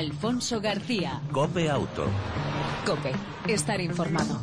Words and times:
Alfonso 0.00 0.62
García. 0.62 1.20
Cope 1.30 1.68
Auto. 1.68 2.06
Cope, 2.86 3.12
estar 3.46 3.78
informado. 3.82 4.40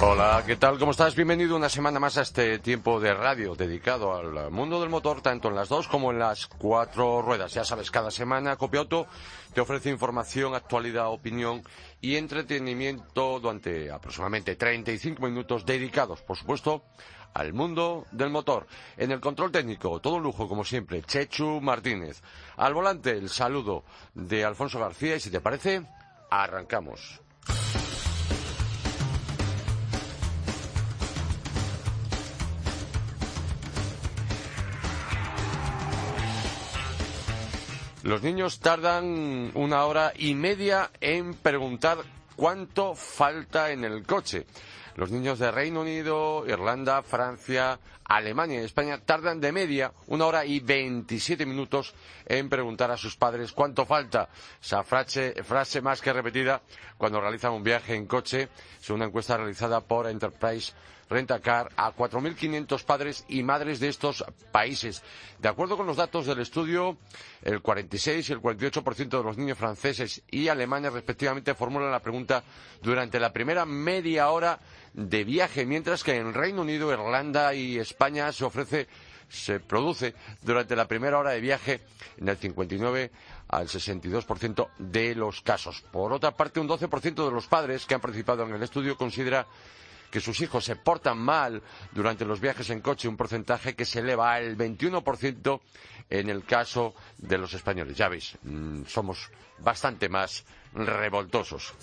Hola, 0.00 0.44
¿qué 0.46 0.54
tal? 0.54 0.78
¿Cómo 0.78 0.92
estás? 0.92 1.16
Bienvenido 1.16 1.56
una 1.56 1.68
semana 1.68 1.98
más 1.98 2.16
a 2.18 2.22
este 2.22 2.60
tiempo 2.60 3.00
de 3.00 3.14
radio 3.14 3.56
dedicado 3.56 4.14
al 4.14 4.52
mundo 4.52 4.80
del 4.80 4.90
motor, 4.90 5.20
tanto 5.22 5.48
en 5.48 5.56
las 5.56 5.68
dos 5.68 5.88
como 5.88 6.12
en 6.12 6.20
las 6.20 6.46
cuatro 6.46 7.20
ruedas. 7.20 7.52
Ya 7.52 7.64
sabes, 7.64 7.90
cada 7.90 8.12
semana 8.12 8.54
Copiauto 8.54 9.08
te 9.52 9.60
ofrece 9.60 9.90
información, 9.90 10.54
actualidad, 10.54 11.08
opinión 11.08 11.64
y 12.00 12.14
entretenimiento 12.14 13.40
durante 13.40 13.90
aproximadamente 13.90 14.54
35 14.54 15.20
minutos 15.26 15.66
dedicados, 15.66 16.22
por 16.22 16.36
supuesto, 16.36 16.84
al 17.34 17.52
mundo 17.52 18.06
del 18.12 18.30
motor. 18.30 18.66
En 18.96 19.10
el 19.10 19.20
control 19.20 19.52
técnico, 19.52 20.00
todo 20.00 20.14
un 20.14 20.22
lujo 20.22 20.48
como 20.48 20.64
siempre, 20.64 21.02
Chechu 21.02 21.60
Martínez. 21.60 22.22
Al 22.56 22.74
volante, 22.74 23.10
el 23.10 23.28
saludo 23.28 23.84
de 24.14 24.44
Alfonso 24.44 24.78
García 24.78 25.16
y 25.16 25.20
si 25.20 25.30
te 25.30 25.40
parece, 25.40 25.82
arrancamos. 26.30 27.20
Los 38.06 38.22
niños 38.22 38.60
tardan 38.60 39.50
una 39.54 39.84
hora 39.84 40.12
y 40.16 40.36
media 40.36 40.92
en 41.00 41.34
preguntar 41.34 41.98
cuánto 42.36 42.94
falta 42.94 43.72
en 43.72 43.82
el 43.84 44.06
coche. 44.06 44.46
Los 44.96 45.10
niños 45.10 45.38
de 45.38 45.50
Reino 45.50 45.82
Unido, 45.82 46.44
Irlanda, 46.48 47.02
Francia, 47.02 47.78
Alemania 48.02 48.62
y 48.62 48.64
España 48.64 48.98
tardan 48.98 49.42
de 49.42 49.52
media 49.52 49.92
una 50.06 50.24
hora 50.24 50.46
y 50.46 50.60
veintisiete 50.60 51.44
minutos 51.44 51.94
en 52.24 52.48
preguntar 52.48 52.90
a 52.90 52.96
sus 52.96 53.14
padres 53.14 53.52
cuánto 53.52 53.84
falta. 53.84 54.30
Esa 54.58 54.82
frase, 54.84 55.34
frase 55.44 55.82
más 55.82 56.00
que 56.00 56.14
repetida 56.14 56.62
cuando 56.96 57.20
realizan 57.20 57.52
un 57.52 57.62
viaje 57.62 57.94
en 57.94 58.06
coche, 58.06 58.48
según 58.80 59.00
una 59.00 59.08
encuesta 59.08 59.36
realizada 59.36 59.82
por 59.82 60.08
Enterprise 60.08 60.72
Rentacar 61.08 61.70
a 61.76 61.94
4.500 61.94 62.84
padres 62.84 63.24
y 63.28 63.44
madres 63.44 63.78
de 63.78 63.88
estos 63.88 64.24
países. 64.50 65.04
De 65.38 65.48
acuerdo 65.48 65.76
con 65.76 65.86
los 65.86 65.96
datos 65.96 66.26
del 66.26 66.40
estudio, 66.40 66.96
el 67.42 67.62
46 67.62 68.28
y 68.28 68.32
el 68.32 68.40
48% 68.40 69.18
de 69.18 69.22
los 69.22 69.38
niños 69.38 69.56
franceses 69.56 70.22
y 70.28 70.48
alemanes 70.48 70.92
respectivamente 70.92 71.54
formulan 71.54 71.92
la 71.92 72.00
pregunta 72.00 72.42
durante 72.82 73.20
la 73.20 73.32
primera 73.32 73.64
media 73.64 74.30
hora 74.30 74.58
de 74.96 75.24
viaje, 75.24 75.66
mientras 75.66 76.02
que 76.02 76.16
en 76.16 76.34
Reino 76.34 76.62
Unido, 76.62 76.90
Irlanda 76.90 77.54
y 77.54 77.78
España 77.78 78.32
se 78.32 78.44
ofrece 78.44 78.88
se 79.28 79.60
produce 79.60 80.14
durante 80.42 80.76
la 80.76 80.86
primera 80.86 81.18
hora 81.18 81.32
de 81.32 81.40
viaje 81.40 81.80
en 82.16 82.28
el 82.28 82.36
59 82.36 83.10
al 83.48 83.68
62% 83.68 84.68
de 84.78 85.14
los 85.14 85.40
casos. 85.42 85.82
Por 85.92 86.12
otra 86.12 86.36
parte, 86.36 86.60
un 86.60 86.68
12% 86.68 87.24
de 87.24 87.30
los 87.30 87.46
padres 87.46 87.86
que 87.86 87.94
han 87.94 88.00
participado 88.00 88.44
en 88.44 88.54
el 88.54 88.62
estudio 88.62 88.96
considera 88.96 89.46
que 90.10 90.20
sus 90.20 90.40
hijos 90.40 90.64
se 90.64 90.76
portan 90.76 91.18
mal 91.18 91.62
durante 91.92 92.24
los 92.24 92.40
viajes 92.40 92.70
en 92.70 92.80
coche, 92.80 93.08
un 93.08 93.16
porcentaje 93.16 93.74
que 93.74 93.84
se 93.84 93.98
eleva 93.98 94.34
al 94.34 94.56
21% 94.56 95.60
en 96.08 96.30
el 96.30 96.44
caso 96.44 96.94
de 97.18 97.38
los 97.38 97.52
españoles. 97.52 97.96
Ya 97.96 98.08
veis, 98.08 98.38
mm, 98.42 98.84
somos 98.86 99.28
bastante 99.58 100.08
más 100.08 100.44
revoltosos. 100.72 101.74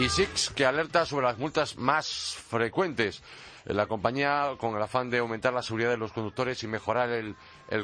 Y 0.00 0.08
Six, 0.08 0.48
que 0.56 0.64
alerta 0.64 1.04
sobre 1.04 1.26
las 1.26 1.36
multas 1.36 1.76
más 1.76 2.34
frecuentes. 2.48 3.22
La 3.66 3.86
compañía, 3.86 4.54
con 4.56 4.74
el 4.74 4.82
afán 4.82 5.10
de 5.10 5.18
aumentar 5.18 5.52
la 5.52 5.62
seguridad 5.62 5.90
de 5.90 5.98
los 5.98 6.12
conductores 6.12 6.62
y 6.62 6.68
mejorar 6.68 7.10
el, 7.10 7.36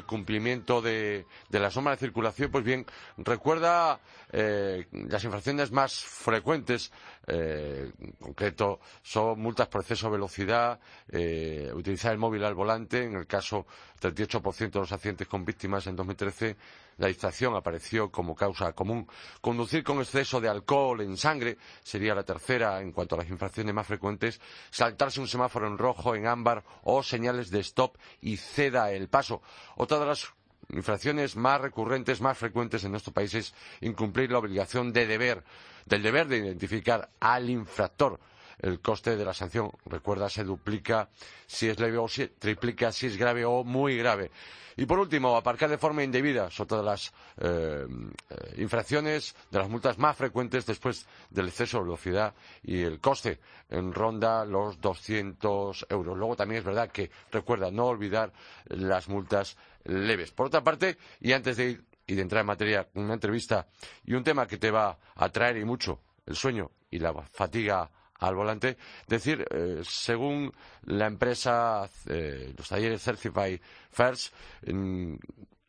cumplimiento 0.07 0.81
de, 0.81 1.27
de 1.49 1.59
la 1.59 1.69
normas 1.69 1.99
de 1.99 2.07
circulación, 2.07 2.49
pues 2.49 2.63
bien, 2.63 2.87
recuerda 3.17 3.99
eh, 4.31 4.87
las 4.91 5.23
infracciones 5.25 5.71
más 5.71 5.93
frecuentes, 5.93 6.91
eh, 7.27 7.91
en 7.99 8.11
concreto, 8.13 8.79
son 9.03 9.39
multas 9.39 9.67
por 9.67 9.81
exceso 9.81 10.07
de 10.07 10.13
velocidad, 10.13 10.79
eh, 11.09 11.69
utilizar 11.71 12.13
el 12.13 12.17
móvil 12.17 12.43
al 12.43 12.55
volante, 12.55 13.03
en 13.03 13.15
el 13.15 13.27
caso 13.27 13.67
38% 14.01 14.71
de 14.71 14.79
los 14.79 14.91
accidentes 14.91 15.27
con 15.27 15.45
víctimas 15.45 15.85
en 15.85 15.95
2013, 15.95 16.57
la 16.97 17.07
distracción 17.07 17.55
apareció 17.55 18.11
como 18.11 18.35
causa 18.35 18.73
común. 18.73 19.07
Conducir 19.41 19.83
con 19.83 19.99
exceso 19.99 20.41
de 20.41 20.49
alcohol 20.49 21.01
en 21.01 21.17
sangre 21.17 21.57
sería 21.83 22.15
la 22.15 22.23
tercera 22.23 22.81
en 22.81 22.91
cuanto 22.91 23.15
a 23.15 23.19
las 23.19 23.29
infracciones 23.29 23.73
más 23.73 23.87
frecuentes. 23.87 24.41
Saltarse 24.69 25.19
un 25.19 25.27
semáforo 25.27 25.67
en 25.67 25.77
rojo, 25.77 26.15
en 26.15 26.27
ámbar 26.27 26.63
o 26.83 27.03
señales 27.03 27.49
de 27.51 27.59
stop 27.59 27.97
y 28.21 28.37
ceda 28.37 28.91
el 28.91 29.09
paso. 29.09 29.41
Otra 29.75 29.99
de 29.99 30.07
las 30.07 30.33
infracciones 30.69 31.35
más 31.35 31.61
recurrentes, 31.61 32.19
más 32.19 32.37
frecuentes 32.37 32.83
en 32.83 32.91
nuestro 32.91 33.13
país 33.13 33.33
es 33.35 33.53
incumplir 33.81 34.31
la 34.31 34.39
obligación 34.39 34.91
de 34.91 35.07
deber, 35.07 35.43
del 35.85 36.03
deber 36.03 36.27
de 36.27 36.37
identificar 36.37 37.09
al 37.19 37.49
infractor 37.49 38.19
el 38.59 38.79
coste 38.79 39.15
de 39.15 39.25
la 39.25 39.33
sanción, 39.33 39.71
recuerda, 39.85 40.29
se 40.29 40.43
duplica 40.43 41.09
si 41.45 41.69
es 41.69 41.79
leve 41.79 41.97
o 41.97 42.07
se 42.07 42.29
triplica 42.29 42.91
si 42.91 43.07
es 43.07 43.17
grave 43.17 43.45
o 43.45 43.63
muy 43.63 43.97
grave. 43.97 44.31
Y 44.79 44.85
por 44.85 44.99
último, 44.99 45.35
aparcar 45.35 45.71
de 45.71 45.79
forma 45.79 46.03
indebida 46.03 46.51
son 46.51 46.67
todas 46.67 46.85
las 46.85 47.13
eh, 47.37 47.87
eh, 48.29 48.53
infracciones 48.57 49.35
de 49.49 49.57
las 49.57 49.69
multas 49.69 49.97
más 49.97 50.15
frecuentes 50.15 50.67
después 50.67 51.07
del 51.31 51.47
exceso 51.47 51.79
de 51.79 51.85
velocidad 51.85 52.35
y 52.61 52.81
el 52.81 52.99
coste 52.99 53.39
en 53.69 53.91
ronda 53.91 54.45
los 54.45 54.79
200 54.79 55.87
euros. 55.89 56.17
Luego 56.17 56.35
también 56.35 56.59
es 56.59 56.65
verdad 56.65 56.91
que, 56.91 57.09
recuerda, 57.31 57.71
no 57.71 57.87
olvidar 57.87 58.31
las 58.67 59.09
multas 59.09 59.57
leves. 59.83 60.31
Por 60.31 60.47
otra 60.47 60.63
parte, 60.63 60.97
y 61.21 61.33
antes 61.33 61.57
de 61.57 61.71
ir 61.71 61.83
y 62.05 62.15
de 62.15 62.21
entrar 62.21 62.41
en 62.41 62.47
materia, 62.47 62.87
una 62.93 63.15
entrevista 63.15 63.67
y 64.05 64.13
un 64.13 64.23
tema 64.23 64.47
que 64.47 64.57
te 64.57 64.71
va 64.71 64.97
a 65.15 65.25
atraer 65.25 65.57
y 65.57 65.65
mucho, 65.65 65.99
el 66.25 66.35
sueño 66.35 66.71
y 66.89 66.99
la 66.99 67.13
fatiga 67.13 67.89
al 68.19 68.35
volante. 68.35 68.77
Decir, 69.07 69.45
eh, 69.49 69.81
según 69.83 70.53
la 70.83 71.07
empresa, 71.07 71.89
eh, 72.07 72.53
los 72.57 72.67
talleres 72.69 73.03
Certify 73.03 73.59
First, 73.91 74.33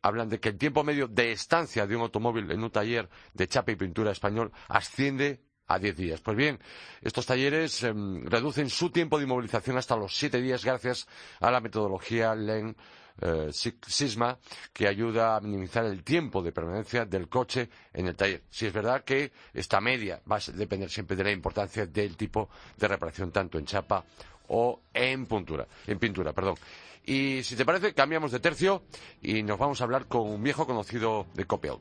hablan 0.01 0.29
de 0.29 0.39
que 0.39 0.49
el 0.49 0.57
tiempo 0.57 0.83
medio 0.83 1.07
de 1.07 1.31
estancia 1.31 1.85
de 1.85 1.95
un 1.95 2.03
automóvil 2.03 2.49
en 2.51 2.63
un 2.63 2.71
taller 2.71 3.09
de 3.33 3.47
chapa 3.47 3.71
y 3.71 3.75
pintura 3.75 4.11
español 4.11 4.51
asciende 4.67 5.41
a 5.69 5.79
10 5.79 5.95
días. 5.95 6.19
Pues 6.19 6.35
bien, 6.35 6.59
estos 7.01 7.25
talleres 7.25 7.83
em, 7.83 8.25
reducen 8.25 8.69
su 8.69 8.89
tiempo 8.89 9.17
de 9.17 9.23
inmovilización 9.23 9.77
hasta 9.77 9.95
los 9.95 10.17
7 10.17 10.41
días 10.41 10.65
gracias 10.65 11.07
a 11.39 11.51
la 11.51 11.61
metodología 11.61 12.35
LEN 12.35 12.75
eh, 13.21 13.49
Sisma 13.51 14.37
que 14.73 14.87
ayuda 14.87 15.35
a 15.35 15.41
minimizar 15.41 15.85
el 15.85 16.03
tiempo 16.03 16.41
de 16.41 16.51
permanencia 16.51 17.05
del 17.05 17.29
coche 17.29 17.69
en 17.93 18.07
el 18.07 18.15
taller. 18.15 18.41
Si 18.49 18.65
es 18.65 18.73
verdad 18.73 19.03
que 19.03 19.31
esta 19.53 19.79
media 19.79 20.21
va 20.29 20.37
a 20.37 20.51
depender 20.53 20.89
siempre 20.89 21.15
de 21.15 21.23
la 21.23 21.31
importancia 21.31 21.85
del 21.85 22.17
tipo 22.17 22.49
de 22.77 22.87
reparación 22.87 23.31
tanto 23.31 23.59
en 23.59 23.65
chapa 23.65 24.03
o 24.47 24.81
en 24.93 25.27
pintura, 25.27 25.67
en 25.85 25.99
pintura, 25.99 26.33
perdón. 26.33 26.55
Y 27.05 27.43
si 27.43 27.55
te 27.55 27.65
parece, 27.65 27.93
cambiamos 27.93 28.31
de 28.31 28.39
tercio 28.39 28.83
y 29.21 29.43
nos 29.43 29.59
vamos 29.59 29.81
a 29.81 29.83
hablar 29.83 30.05
con 30.07 30.21
un 30.29 30.41
viejo 30.41 30.65
conocido 30.65 31.27
de 31.33 31.45
Copia 31.45 31.73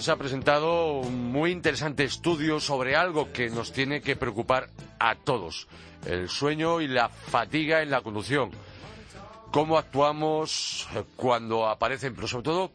Se 0.00 0.12
ha 0.12 0.16
presentado 0.16 0.92
un 1.00 1.32
muy 1.32 1.50
interesante 1.50 2.04
estudio 2.04 2.60
sobre 2.60 2.94
algo 2.94 3.32
que 3.32 3.50
nos 3.50 3.72
tiene 3.72 4.00
que 4.00 4.14
preocupar 4.14 4.68
a 5.00 5.16
todos, 5.16 5.66
el 6.06 6.28
sueño 6.28 6.80
y 6.80 6.86
la 6.86 7.08
fatiga 7.08 7.82
en 7.82 7.90
la 7.90 8.00
conducción. 8.00 8.50
Cómo 9.50 9.76
actuamos 9.76 10.86
cuando 11.16 11.66
aparecen, 11.68 12.14
pero 12.14 12.28
sobre 12.28 12.44
todo 12.44 12.72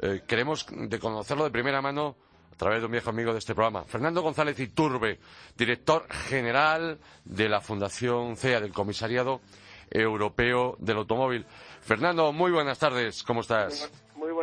eh, 0.00 0.22
queremos 0.26 0.64
conocerlo 1.00 1.44
de 1.44 1.50
primera 1.50 1.80
mano 1.80 2.16
a 2.52 2.56
través 2.56 2.80
de 2.80 2.86
un 2.86 2.92
viejo 2.92 3.10
amigo 3.10 3.32
de 3.32 3.38
este 3.38 3.54
programa, 3.54 3.84
Fernando 3.84 4.20
González 4.20 4.58
Iturbe, 4.58 5.20
director 5.56 6.08
general 6.10 6.98
de 7.24 7.48
la 7.48 7.60
Fundación 7.60 8.36
CEA, 8.36 8.60
del 8.60 8.72
Comisariado 8.72 9.40
Europeo 9.88 10.76
del 10.80 10.96
Automóvil. 10.96 11.46
Fernando, 11.82 12.32
muy 12.32 12.50
buenas 12.50 12.80
tardes, 12.80 13.22
¿cómo 13.22 13.42
estás? 13.42 13.88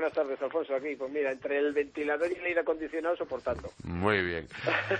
Buenas 0.05 0.17
tardes, 0.17 0.41
Alfonso. 0.43 0.75
Aquí, 0.75 0.95
pues 0.95 1.11
mira, 1.11 1.31
entre 1.31 1.57
el 1.57 1.73
ventilador 1.73 2.31
y 2.31 2.35
el 2.35 2.45
aire 2.45 2.59
acondicionado 2.59 3.17
soportando. 3.17 3.71
Muy 3.83 4.21
bien. 4.21 4.47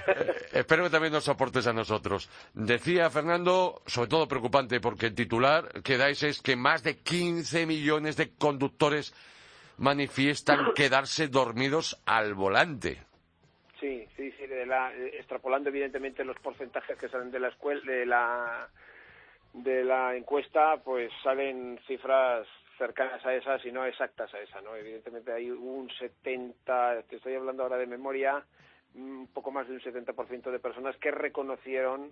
Eh, 0.08 0.60
espero 0.60 0.84
que 0.84 0.90
también 0.90 1.14
nos 1.14 1.26
soportes 1.26 1.68
a 1.68 1.74
nosotros. 1.74 2.30
Decía 2.54 3.10
Fernando, 3.10 3.82
sobre 3.86 4.10
todo 4.10 4.28
preocupante, 4.28 4.80
porque 4.80 5.08
el 5.08 5.16
titular 5.16 5.82
que 5.84 5.98
dais 5.98 6.24
es 6.24 6.42
que 6.42 6.56
más 6.56 6.84
de 6.84 6.98
15 6.98 7.66
millones 7.66 8.18
de 8.18 8.32
conductores 8.36 9.14
manifiestan 9.78 10.74
quedarse 10.76 11.28
dormidos 11.28 12.02
al 12.06 12.34
volante. 12.34 13.04
Sí, 13.80 14.08
sí, 14.16 14.32
sí, 14.32 14.48
de 14.48 14.66
la, 14.66 14.94
extrapolando 14.96 15.70
evidentemente 15.70 16.24
los 16.24 16.40
porcentajes 16.40 16.98
que 16.98 17.10
salen 17.10 17.32
de 17.32 17.40
la 17.40 17.50
escuela, 17.50 17.82
de 17.86 18.06
la 18.06 18.70
de 19.54 19.84
la 19.84 20.16
encuesta, 20.16 20.78
pues 20.84 21.12
salen 21.24 21.80
cifras 21.88 22.48
cercanas 22.78 23.26
a 23.26 23.34
esas 23.34 23.66
y 23.66 23.72
no 23.72 23.86
exactas 23.86 24.34
a 24.34 24.40
esa, 24.40 24.60
¿no? 24.62 24.76
Evidentemente 24.76 25.32
hay 25.32 25.50
un 25.52 25.90
70, 25.90 27.04
te 27.04 27.16
estoy 27.18 27.36
hablando 27.36 27.64
ahora 27.64 27.78
de 27.78 27.88
memoria, 27.88 28.44
un 28.96 29.30
poco 29.34 29.52
más 29.52 29.68
de 29.68 29.76
un 29.76 29.82
70% 29.82 30.52
de 30.52 30.60
personas 30.60 30.98
que 30.98 31.12
reconocieron 31.12 32.12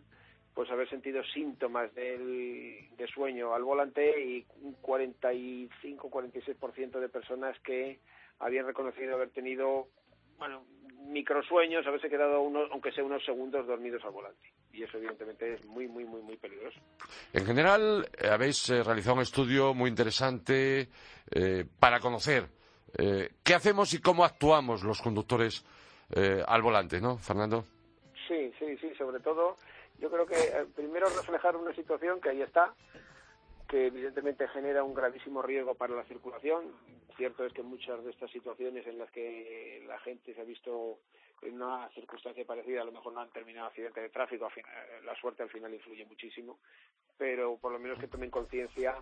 pues 0.54 0.70
haber 0.70 0.88
sentido 0.90 1.24
síntomas 1.24 1.94
del, 1.96 2.90
de 2.96 3.08
sueño 3.08 3.56
al 3.56 3.64
volante 3.64 4.24
y 4.24 4.46
un 4.62 4.80
45-46% 4.82 7.00
de 7.00 7.10
personas 7.10 7.60
que 7.62 8.00
habían 8.40 8.68
reconocido 8.68 9.16
haber 9.16 9.32
tenido 9.32 9.88
bueno, 10.38 10.64
microsueños, 11.08 11.86
haberse 11.86 12.10
quedado 12.10 12.42
unos, 12.42 12.70
aunque 12.72 12.92
sea 12.92 13.04
unos 13.04 13.24
segundos 13.24 13.66
dormidos 13.68 14.04
al 14.04 14.12
volante. 14.12 14.52
Y 14.74 14.84
eso 14.84 14.98
evidentemente 14.98 15.54
es 15.54 15.66
muy, 15.66 15.88
muy, 15.88 16.04
muy, 16.06 16.22
muy 16.22 16.38
peligroso. 16.38 16.80
En 17.32 17.46
general, 17.46 18.10
eh, 18.18 18.28
habéis 18.28 18.70
eh, 18.70 18.84
realizado 18.84 19.16
un 19.16 19.22
estudio 19.22 19.74
muy 19.74 19.90
interesante 19.90 20.90
eh, 21.32 21.66
para 21.80 22.00
conocer 22.00 22.48
qué 22.96 23.56
hacemos 23.56 23.92
y 23.96 24.02
cómo 24.02 24.24
actuamos 24.24 24.84
los 24.84 25.02
conductores 25.02 25.66
al 26.46 26.62
volante, 26.62 27.02
¿no, 27.02 27.18
Fernando? 27.18 27.66
Sí, 28.28 28.54
sí, 28.60 28.78
sí, 28.78 28.94
sobre 28.96 29.20
todo 29.20 29.58
yo 29.98 30.12
creo 30.12 30.28
que 30.28 30.36
primero 30.76 31.08
reflejar 31.08 31.56
una 31.56 31.74
situación 31.74 32.22
que 32.22 32.30
ahí 32.30 32.44
está, 32.44 32.72
que 33.74 33.88
evidentemente 33.88 34.48
genera 34.50 34.84
un 34.84 34.94
gravísimo 34.94 35.42
riesgo 35.42 35.74
para 35.74 35.96
la 35.96 36.04
circulación. 36.04 36.76
Cierto 37.18 37.44
es 37.44 37.52
que 37.54 37.64
muchas 37.64 38.04
de 38.04 38.12
estas 38.12 38.30
situaciones 38.30 38.86
en 38.86 39.00
las 39.00 39.10
que 39.10 39.84
la 39.88 39.98
gente 40.02 40.32
se 40.36 40.42
ha 40.42 40.44
visto 40.44 41.00
en 41.42 41.56
una 41.56 41.90
circunstancia 41.90 42.46
parecida, 42.46 42.84
a 42.84 42.86
lo 42.86 42.92
mejor 42.92 43.14
no 43.14 43.22
han 43.22 43.32
terminado 43.32 43.66
accidente 43.66 44.00
de 44.00 44.10
tráfico, 44.10 44.48
la 45.04 45.16
suerte 45.16 45.42
al 45.42 45.50
final 45.50 45.74
influye 45.74 46.06
muchísimo, 46.06 46.60
pero 47.18 47.58
por 47.58 47.72
lo 47.72 47.80
menos 47.80 47.98
que 47.98 48.08
tomen 48.08 48.30
conciencia 48.30 48.94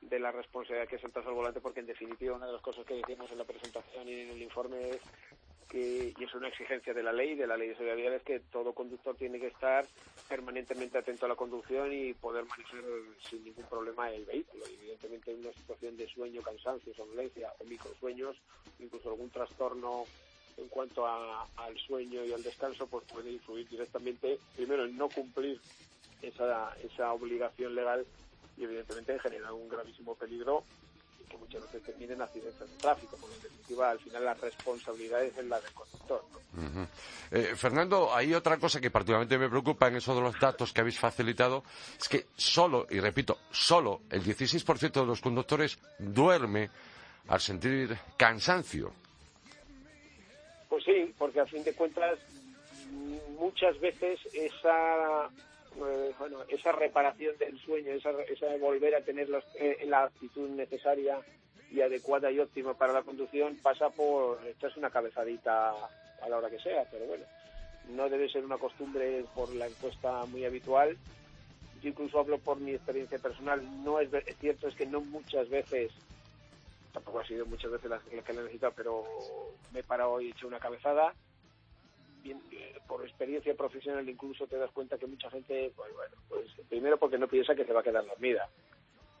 de 0.00 0.18
la 0.18 0.32
responsabilidad 0.32 0.88
que 0.88 0.98
sentas 0.98 1.24
al 1.24 1.34
volante, 1.34 1.60
porque 1.60 1.80
en 1.80 1.86
definitiva 1.86 2.34
una 2.34 2.46
de 2.46 2.52
las 2.52 2.62
cosas 2.62 2.84
que 2.84 2.94
decimos 2.94 3.30
en 3.30 3.38
la 3.38 3.44
presentación 3.44 4.08
y 4.08 4.22
en 4.22 4.30
el 4.30 4.42
informe 4.42 4.90
es 4.90 5.00
que, 5.68 6.14
y 6.16 6.24
es 6.24 6.34
una 6.34 6.48
exigencia 6.48 6.94
de 6.94 7.02
la 7.02 7.12
ley, 7.12 7.34
de 7.34 7.46
la 7.46 7.56
ley 7.56 7.68
de 7.68 7.76
seguridad 7.76 8.14
es 8.14 8.22
que 8.22 8.40
todo 8.40 8.72
conductor 8.72 9.16
tiene 9.16 9.38
que 9.38 9.48
estar 9.48 9.84
permanentemente 10.28 10.98
atento 10.98 11.26
a 11.26 11.28
la 11.28 11.34
conducción 11.34 11.92
y 11.92 12.14
poder 12.14 12.44
manejar 12.44 12.82
sin 13.20 13.44
ningún 13.44 13.64
problema 13.64 14.10
el 14.10 14.24
vehículo. 14.24 14.64
evidentemente 14.66 15.32
en 15.32 15.40
una 15.40 15.52
situación 15.52 15.96
de 15.96 16.08
sueño, 16.08 16.42
cansancio, 16.42 16.94
somnolencia 16.94 17.52
o 17.58 17.64
microsueños, 17.64 18.36
incluso 18.78 19.10
algún 19.10 19.30
trastorno 19.30 20.04
en 20.56 20.68
cuanto 20.68 21.06
al 21.06 21.78
sueño 21.86 22.24
y 22.24 22.32
al 22.32 22.42
descanso, 22.42 22.86
pues 22.86 23.04
puede 23.12 23.30
influir 23.30 23.68
directamente, 23.68 24.38
primero, 24.56 24.86
en 24.86 24.96
no 24.96 25.08
cumplir 25.08 25.60
esa, 26.22 26.74
esa 26.82 27.12
obligación 27.12 27.74
legal 27.74 28.06
y 28.56 28.64
evidentemente 28.64 29.12
en 29.12 29.18
generar 29.18 29.52
un 29.52 29.68
gravísimo 29.68 30.14
peligro 30.14 30.64
que 31.28 31.36
muchas 31.36 31.62
veces 31.64 31.82
terminen 31.82 32.20
accidentes 32.22 32.60
de 32.60 32.76
tráfico, 32.78 33.16
porque 33.20 33.36
en 33.36 33.42
definitiva 33.42 33.90
al 33.90 33.98
final 33.98 34.24
la 34.24 34.34
responsabilidad 34.34 35.24
es 35.24 35.44
la 35.44 35.60
del 35.60 35.72
conductor. 35.72 36.24
Eh, 37.30 37.54
Fernando, 37.56 38.14
hay 38.14 38.34
otra 38.34 38.58
cosa 38.58 38.80
que 38.80 38.90
particularmente 38.90 39.38
me 39.38 39.48
preocupa 39.48 39.88
en 39.88 39.96
eso 39.96 40.14
de 40.14 40.20
los 40.20 40.38
datos 40.38 40.72
que 40.72 40.80
habéis 40.80 40.98
facilitado, 40.98 41.64
es 41.98 42.08
que 42.08 42.26
solo, 42.36 42.86
y 42.90 43.00
repito, 43.00 43.38
solo 43.50 44.02
el 44.10 44.22
16% 44.22 44.92
de 44.92 45.06
los 45.06 45.20
conductores 45.20 45.78
duerme 45.98 46.70
al 47.28 47.40
sentir 47.40 47.96
cansancio. 48.16 48.92
Pues 50.68 50.84
sí, 50.84 51.14
porque 51.18 51.40
a 51.40 51.46
fin 51.46 51.62
de 51.64 51.72
cuentas 51.74 52.18
muchas 53.38 53.78
veces 53.80 54.18
esa 54.32 55.28
eh, 55.76 56.14
bueno, 56.18 56.38
esa 56.48 56.72
reparación 56.72 57.36
del 57.38 57.58
sueño, 57.60 57.92
esa, 57.92 58.10
esa 58.22 58.56
volver 58.58 58.94
a 58.94 59.02
tener 59.02 59.28
eh, 59.58 59.84
la 59.86 60.04
actitud 60.04 60.48
necesaria 60.50 61.18
y 61.70 61.80
adecuada 61.80 62.30
y 62.30 62.38
óptima 62.38 62.74
para 62.74 62.92
la 62.92 63.02
conducción 63.02 63.56
pasa 63.62 63.90
por 63.90 64.38
echarse 64.46 64.78
una 64.78 64.90
cabezadita 64.90 65.70
a 66.22 66.28
la 66.28 66.38
hora 66.38 66.50
que 66.50 66.58
sea, 66.58 66.84
pero 66.90 67.06
bueno, 67.06 67.24
no 67.90 68.08
debe 68.08 68.28
ser 68.28 68.44
una 68.44 68.58
costumbre 68.58 69.24
por 69.34 69.54
la 69.54 69.66
encuesta 69.66 70.24
muy 70.26 70.44
habitual. 70.44 70.96
Yo 71.82 71.90
incluso 71.90 72.18
hablo 72.18 72.38
por 72.38 72.58
mi 72.58 72.72
experiencia 72.72 73.18
personal, 73.18 73.62
no 73.84 74.00
es, 74.00 74.08
cierto, 74.40 74.68
es 74.68 74.74
que 74.74 74.86
no 74.86 75.00
muchas 75.02 75.48
veces 75.48 75.92
tampoco 76.92 77.20
ha 77.20 77.26
sido 77.26 77.44
muchas 77.44 77.70
veces 77.70 77.90
la, 77.90 77.98
que 77.98 78.32
he 78.32 78.34
necesitado, 78.34 78.72
pero 78.74 79.04
me 79.72 79.80
he 79.80 79.82
parado 79.82 80.20
y 80.20 80.28
he 80.28 80.30
hecho 80.30 80.48
una 80.48 80.58
cabezada 80.58 81.12
eh, 82.30 82.78
por 82.86 83.04
experiencia 83.04 83.54
profesional 83.54 84.08
incluso 84.08 84.46
te 84.46 84.56
das 84.56 84.70
cuenta 84.70 84.98
que 84.98 85.06
mucha 85.06 85.30
gente, 85.30 85.72
pues 85.76 85.92
bueno, 85.94 86.14
pues 86.28 86.46
primero 86.68 86.96
porque 86.96 87.18
no 87.18 87.28
piensa 87.28 87.54
que 87.54 87.64
se 87.64 87.72
va 87.72 87.80
a 87.80 87.84
quedar 87.84 88.06
dormida, 88.06 88.48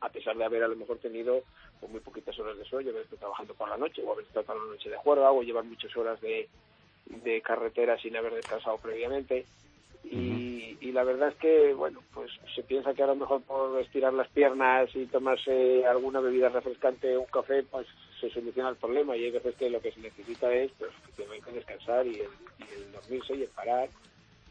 a 0.00 0.08
pesar 0.08 0.36
de 0.36 0.44
haber 0.44 0.62
a 0.62 0.68
lo 0.68 0.76
mejor 0.76 0.98
tenido 0.98 1.42
pues, 1.80 1.90
muy 1.90 2.00
poquitas 2.00 2.38
horas 2.38 2.56
de 2.56 2.64
sueño, 2.64 2.90
haber 2.90 3.02
estado 3.02 3.18
trabajando 3.20 3.54
por 3.54 3.68
la 3.68 3.76
noche 3.76 4.02
o 4.02 4.12
haber 4.12 4.26
estado 4.26 4.54
la 4.54 4.72
noche 4.72 4.90
de 4.90 4.96
juerga 4.96 5.32
o 5.32 5.42
llevar 5.42 5.64
muchas 5.64 5.96
horas 5.96 6.20
de, 6.20 6.48
de 7.06 7.40
carretera 7.40 7.98
sin 7.98 8.16
haber 8.16 8.34
descansado 8.34 8.78
previamente. 8.78 9.46
Y, 10.04 10.78
y, 10.80 10.92
la 10.92 11.02
verdad 11.02 11.30
es 11.30 11.34
que, 11.36 11.74
bueno, 11.74 12.00
pues 12.14 12.30
se 12.54 12.62
piensa 12.62 12.94
que 12.94 13.02
a 13.02 13.08
lo 13.08 13.16
mejor 13.16 13.42
por 13.42 13.80
estirar 13.80 14.12
las 14.12 14.28
piernas 14.28 14.88
y 14.94 15.06
tomarse 15.06 15.84
alguna 15.84 16.20
bebida 16.20 16.48
refrescante, 16.48 17.18
un 17.18 17.26
café, 17.26 17.64
pues 17.64 17.88
se 18.20 18.30
soluciona 18.30 18.70
el 18.70 18.76
problema. 18.76 19.16
Y 19.16 19.24
hay 19.24 19.30
veces 19.30 19.54
que 19.56 19.70
lo 19.70 19.80
que 19.80 19.92
se 19.92 20.00
necesita 20.00 20.52
es, 20.52 20.70
pues, 20.78 20.90
que 21.16 21.52
descansar 21.52 22.06
y 22.06 22.20
el, 22.20 22.92
dormirse 22.92 23.34
y 23.34 23.42
el 23.42 23.48
parar 23.48 23.88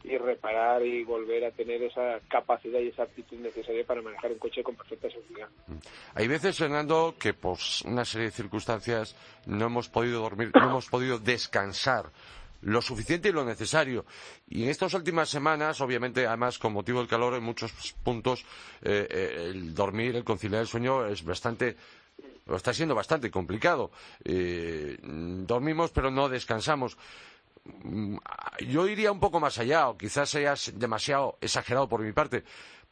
y 0.04 0.16
reparar 0.18 0.84
y 0.84 1.02
volver 1.02 1.44
a 1.44 1.50
tener 1.50 1.82
esa 1.82 2.20
capacidad 2.28 2.78
y 2.78 2.88
esa 2.88 3.02
actitud 3.04 3.38
necesaria 3.38 3.84
para 3.84 4.02
manejar 4.02 4.30
un 4.30 4.38
coche 4.38 4.62
con 4.62 4.76
perfecta 4.76 5.10
seguridad. 5.10 5.48
Hay 6.14 6.28
veces, 6.28 6.56
Fernando, 6.56 7.16
que 7.18 7.34
por 7.34 7.58
una 7.84 8.04
serie 8.04 8.26
de 8.26 8.32
circunstancias 8.32 9.16
no 9.46 9.66
hemos 9.66 9.88
podido 9.88 10.20
dormir, 10.20 10.52
no 10.54 10.68
hemos 10.68 10.88
podido 10.88 11.18
descansar 11.18 12.12
lo 12.62 12.80
suficiente 12.82 13.28
y 13.28 13.32
lo 13.32 13.44
necesario. 13.44 14.04
Y 14.48 14.64
en 14.64 14.70
estas 14.70 14.94
últimas 14.94 15.28
semanas, 15.28 15.80
obviamente, 15.80 16.26
además, 16.26 16.58
con 16.58 16.72
motivo 16.72 17.00
del 17.00 17.08
calor, 17.08 17.34
en 17.34 17.42
muchos 17.42 17.94
puntos, 18.02 18.44
eh, 18.82 19.06
eh, 19.10 19.50
el 19.50 19.74
dormir, 19.74 20.16
el 20.16 20.24
conciliar 20.24 20.62
el 20.62 20.68
sueño 20.68 21.06
es 21.06 21.24
bastante 21.24 21.76
está 22.54 22.72
siendo 22.72 22.94
bastante 22.94 23.30
complicado. 23.30 23.90
Eh, 24.24 24.96
dormimos, 25.02 25.90
pero 25.90 26.10
no 26.10 26.28
descansamos. 26.28 26.96
Mm, 27.64 28.18
yo 28.68 28.86
iría 28.86 29.10
un 29.10 29.20
poco 29.20 29.40
más 29.40 29.58
allá, 29.58 29.88
o 29.88 29.98
quizás 29.98 30.30
sea 30.30 30.54
demasiado 30.74 31.38
exagerado 31.40 31.88
por 31.88 32.02
mi 32.02 32.12
parte, 32.12 32.44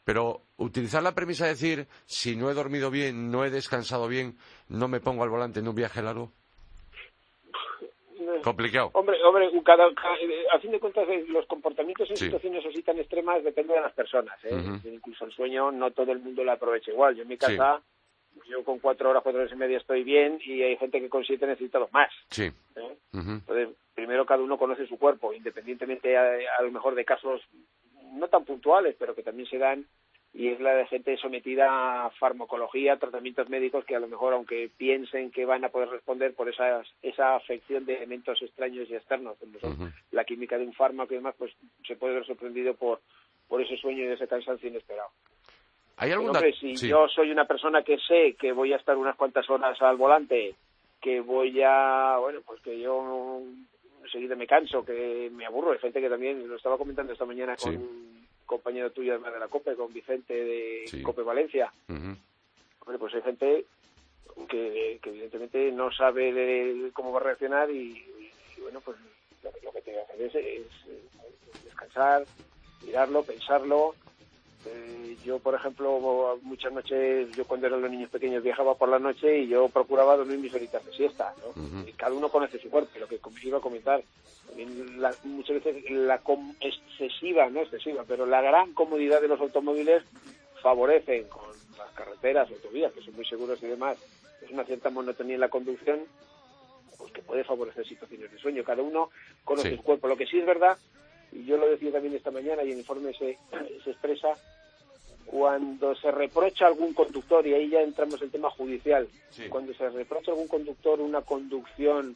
pero 0.03 0.41
utilizar 0.57 1.01
la 1.01 1.15
premisa 1.15 1.45
de 1.45 1.51
decir, 1.51 1.87
si 2.05 2.35
no 2.35 2.49
he 2.49 2.53
dormido 2.53 2.91
bien, 2.91 3.31
no 3.31 3.45
he 3.45 3.49
descansado 3.49 4.07
bien, 4.07 4.37
no 4.67 4.87
me 4.87 4.99
pongo 4.99 5.23
al 5.23 5.29
volante 5.29 5.59
en 5.59 5.67
un 5.67 5.75
viaje 5.75 6.01
largo. 6.01 6.31
Complicado. 8.43 8.91
Hombre, 8.93 9.17
hombre 9.23 9.49
cada, 9.63 9.87
a 9.87 10.59
fin 10.59 10.71
de 10.71 10.79
cuentas, 10.79 11.09
eh, 11.09 11.25
los 11.27 11.45
comportamientos 11.47 12.09
en 12.11 12.17
situaciones 12.17 12.65
así 12.65 12.81
tan 12.83 12.97
extremas 12.99 13.43
dependen 13.43 13.77
de 13.77 13.81
las 13.81 13.93
personas. 13.93 14.37
¿eh? 14.43 14.55
Incluso 14.85 15.25
el 15.25 15.31
sueño, 15.31 15.71
no 15.71 15.91
todo 15.91 16.11
el 16.11 16.19
mundo 16.19 16.43
lo 16.43 16.51
aprovecha 16.51 16.91
igual. 16.91 17.15
Yo 17.15 17.23
en 17.23 17.29
mi 17.29 17.37
casa, 17.37 17.81
yo 18.47 18.63
con 18.63 18.79
cuatro 18.79 19.09
horas, 19.09 19.23
cuatro 19.23 19.41
horas 19.41 19.53
y 19.53 19.57
media 19.57 19.77
estoy 19.77 20.03
bien 20.03 20.39
y 20.45 20.61
hay 20.61 20.77
gente 20.77 20.99
que 21.01 21.09
con 21.09 21.23
siete 21.23 21.47
necesita 21.47 21.79
más. 21.91 22.11
Sí. 22.29 22.51
¿eh? 22.75 22.97
Entonces, 23.13 23.69
primero 23.93 24.25
cada 24.25 24.43
uno 24.43 24.57
conoce 24.57 24.87
su 24.87 24.97
cuerpo, 24.97 25.33
independientemente 25.33 26.17
a, 26.17 26.37
a 26.59 26.61
lo 26.61 26.71
mejor 26.71 26.95
de 26.95 27.05
casos 27.05 27.41
no 28.13 28.27
tan 28.27 28.45
puntuales, 28.45 28.95
pero 28.97 29.15
que 29.15 29.23
también 29.23 29.47
se 29.49 29.57
dan 29.57 29.85
y 30.35 30.49
es 30.49 30.59
la 30.59 30.75
de 30.75 30.85
gente 30.87 31.15
sometida 31.15 32.05
a 32.05 32.09
farmacología, 32.11 32.97
tratamientos 32.97 33.49
médicos 33.49 33.85
que 33.85 33.95
a 33.95 34.01
lo 34.01 34.09
mejor, 34.09 34.33
aunque 34.33 34.69
piensen 34.75 35.31
que 35.31 35.45
van 35.45 35.63
a 35.63 35.69
poder 35.69 35.87
responder 35.87 36.33
por 36.33 36.49
esa 36.49 37.35
afección 37.35 37.85
de 37.85 37.95
elementos 37.95 38.41
extraños 38.41 38.89
y 38.89 38.95
externos, 38.95 39.37
como 39.37 39.57
son 39.59 39.93
la 40.11 40.25
química 40.25 40.57
de 40.57 40.65
un 40.65 40.73
fármaco 40.73 41.13
y 41.13 41.17
demás, 41.17 41.35
pues 41.37 41.53
se 41.87 41.95
puede 41.95 42.15
ver 42.15 42.25
sorprendido 42.25 42.73
por, 42.73 42.99
por 43.47 43.61
ese 43.61 43.77
sueño 43.77 44.03
y 44.03 44.07
ese 44.07 44.27
cansancio 44.27 44.67
inesperado. 44.67 45.09
¿Hay 45.97 46.11
si 46.53 46.75
yo 46.89 47.07
soy 47.07 47.31
una 47.31 47.45
persona 47.45 47.81
que 47.81 47.97
sé 47.99 48.35
que 48.37 48.51
voy 48.51 48.73
a 48.73 48.77
estar 48.77 48.97
unas 48.97 49.15
cuantas 49.15 49.49
horas 49.49 49.81
al 49.81 49.95
volante, 49.95 50.53
que 51.01 51.21
voy 51.21 51.61
a, 51.63 52.17
bueno, 52.19 52.41
pues 52.45 52.61
que 52.61 52.79
yo 52.79 53.41
enseguida 54.03 54.35
me 54.35 54.45
canso, 54.45 54.85
que 54.85 55.29
me 55.33 55.45
aburro, 55.45 55.71
hay 55.71 55.79
gente 55.79 56.01
que 56.01 56.09
también, 56.09 56.47
lo 56.47 56.57
estaba 56.57 56.77
comentando 56.77 57.13
esta 57.13 57.25
mañana 57.25 57.55
con 57.55 57.79
compañero 58.45 58.91
tuyo 58.91 59.17
de 59.17 59.39
la 59.39 59.47
COPE, 59.47 59.75
con 59.75 59.93
Vicente 59.93 60.33
de 60.33 61.01
COPE 61.01 61.23
Valencia. 61.23 61.71
Hombre, 61.87 62.99
pues 62.99 63.15
hay 63.15 63.21
gente 63.21 63.65
que, 64.49 64.99
evidentemente 65.01 65.71
no 65.71 65.91
sabe 65.91 66.91
cómo 66.93 67.13
va 67.13 67.21
a 67.21 67.23
reaccionar 67.23 67.71
y, 67.71 68.03
bueno, 68.61 68.81
pues 68.81 68.97
lo, 69.43 69.71
que 69.71 69.81
tiene 69.81 69.99
que 70.05 70.13
hacer 70.13 70.21
es, 70.21 70.35
es 70.35 71.63
descansar, 71.63 72.25
mirarlo, 72.85 73.23
pensarlo, 73.23 73.95
eh, 74.65 75.17
yo, 75.23 75.39
por 75.39 75.55
ejemplo, 75.55 76.37
muchas 76.43 76.71
noches, 76.71 77.31
yo 77.35 77.45
cuando 77.45 77.67
eran 77.67 77.81
los 77.81 77.91
niños 77.91 78.09
pequeños 78.09 78.43
viajaba 78.43 78.75
por 78.75 78.89
la 78.89 78.99
noche 78.99 79.39
y 79.39 79.47
yo 79.47 79.69
procuraba 79.69 80.17
dormir 80.17 80.39
mis 80.39 80.53
horitas 80.53 80.85
de 80.85 80.93
siesta, 80.93 81.33
¿no? 81.41 81.87
y 81.87 81.91
cada 81.93 82.13
uno 82.13 82.29
conoce 82.29 82.59
su 82.59 82.69
cuerpo, 82.69 82.91
lo 82.99 83.07
que 83.07 83.19
iba 83.43 83.57
a 83.57 83.61
comentar. 83.61 84.03
muchas 85.23 85.63
veces 85.63 85.89
la 85.89 86.21
excesiva, 86.59 87.49
no 87.49 87.61
excesiva, 87.61 88.03
pero 88.07 88.25
la 88.25 88.41
gran 88.41 88.73
comodidad 88.73 89.21
de 89.21 89.27
los 89.27 89.39
automóviles 89.39 90.03
favorecen 90.61 91.27
con 91.27 91.49
las 91.77 91.91
carreteras, 91.93 92.49
autovías, 92.49 92.93
que 92.93 93.01
son 93.01 93.15
muy 93.15 93.25
seguras 93.25 93.61
y 93.61 93.67
demás, 93.67 93.97
es 94.41 94.51
una 94.51 94.63
cierta 94.63 94.89
monotonía 94.89 95.35
en 95.35 95.41
la 95.41 95.49
conducción, 95.49 96.01
pues 96.97 97.11
que 97.11 97.21
puede 97.21 97.43
favorecer 97.43 97.85
situaciones 97.87 98.31
de 98.31 98.37
sueño. 98.39 98.63
Cada 98.63 98.81
uno 98.81 99.09
conoce 99.43 99.75
su 99.75 99.83
cuerpo. 99.83 100.07
Lo 100.07 100.17
que 100.17 100.25
sí 100.25 100.39
es 100.39 100.45
verdad, 100.45 100.77
y 101.35 101.43
yo 101.45 101.57
lo 101.57 101.67
decía 101.67 101.91
también 101.91 102.15
esta 102.15 102.31
mañana 102.31 102.63
y 102.63 102.71
el 102.71 102.77
informe 102.77 103.13
se, 103.13 103.37
se 103.83 103.91
expresa, 103.91 104.29
cuando 105.25 105.93
se 105.95 106.09
reprocha 106.11 106.65
a 106.65 106.69
algún 106.69 106.93
conductor, 106.93 107.45
y 107.45 107.53
ahí 107.53 107.69
ya 107.69 107.81
entramos 107.81 108.15
en 108.21 108.27
el 108.27 108.31
tema 108.31 108.49
judicial, 108.51 109.07
cuando 109.49 109.73
se 109.73 109.89
reprocha 109.89 110.31
a 110.31 110.33
algún 110.33 110.47
conductor 110.47 111.01
una 111.01 111.21
conducción 111.21 112.15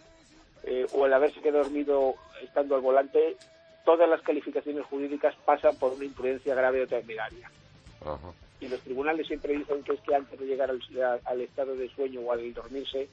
eh, 0.63 0.85
o 0.93 1.05
el 1.05 1.13
haberse 1.13 1.41
quedado 1.41 1.63
dormido 1.63 2.15
estando 2.41 2.75
al 2.75 2.81
volante, 2.81 3.35
todas 3.83 4.07
las 4.07 4.21
calificaciones 4.21 4.85
jurídicas 4.85 5.35
pasan 5.45 5.75
por 5.77 5.93
una 5.93 6.05
imprudencia 6.05 6.55
grave 6.55 6.83
o 6.83 6.87
temeraria. 6.87 7.51
Y 8.61 8.67
los 8.69 8.79
tribunales 8.81 9.27
siempre 9.27 9.57
dicen 9.57 9.83
que 9.83 9.93
es 9.93 10.01
que 10.01 10.15
antes 10.15 10.39
de 10.39 10.45
llegar 10.45 10.69
al, 10.69 10.81
al 11.25 11.41
estado 11.41 11.75
de 11.75 11.89
sueño 11.89 12.21
o 12.21 12.31
al 12.31 12.53
dormirse, 12.53 13.09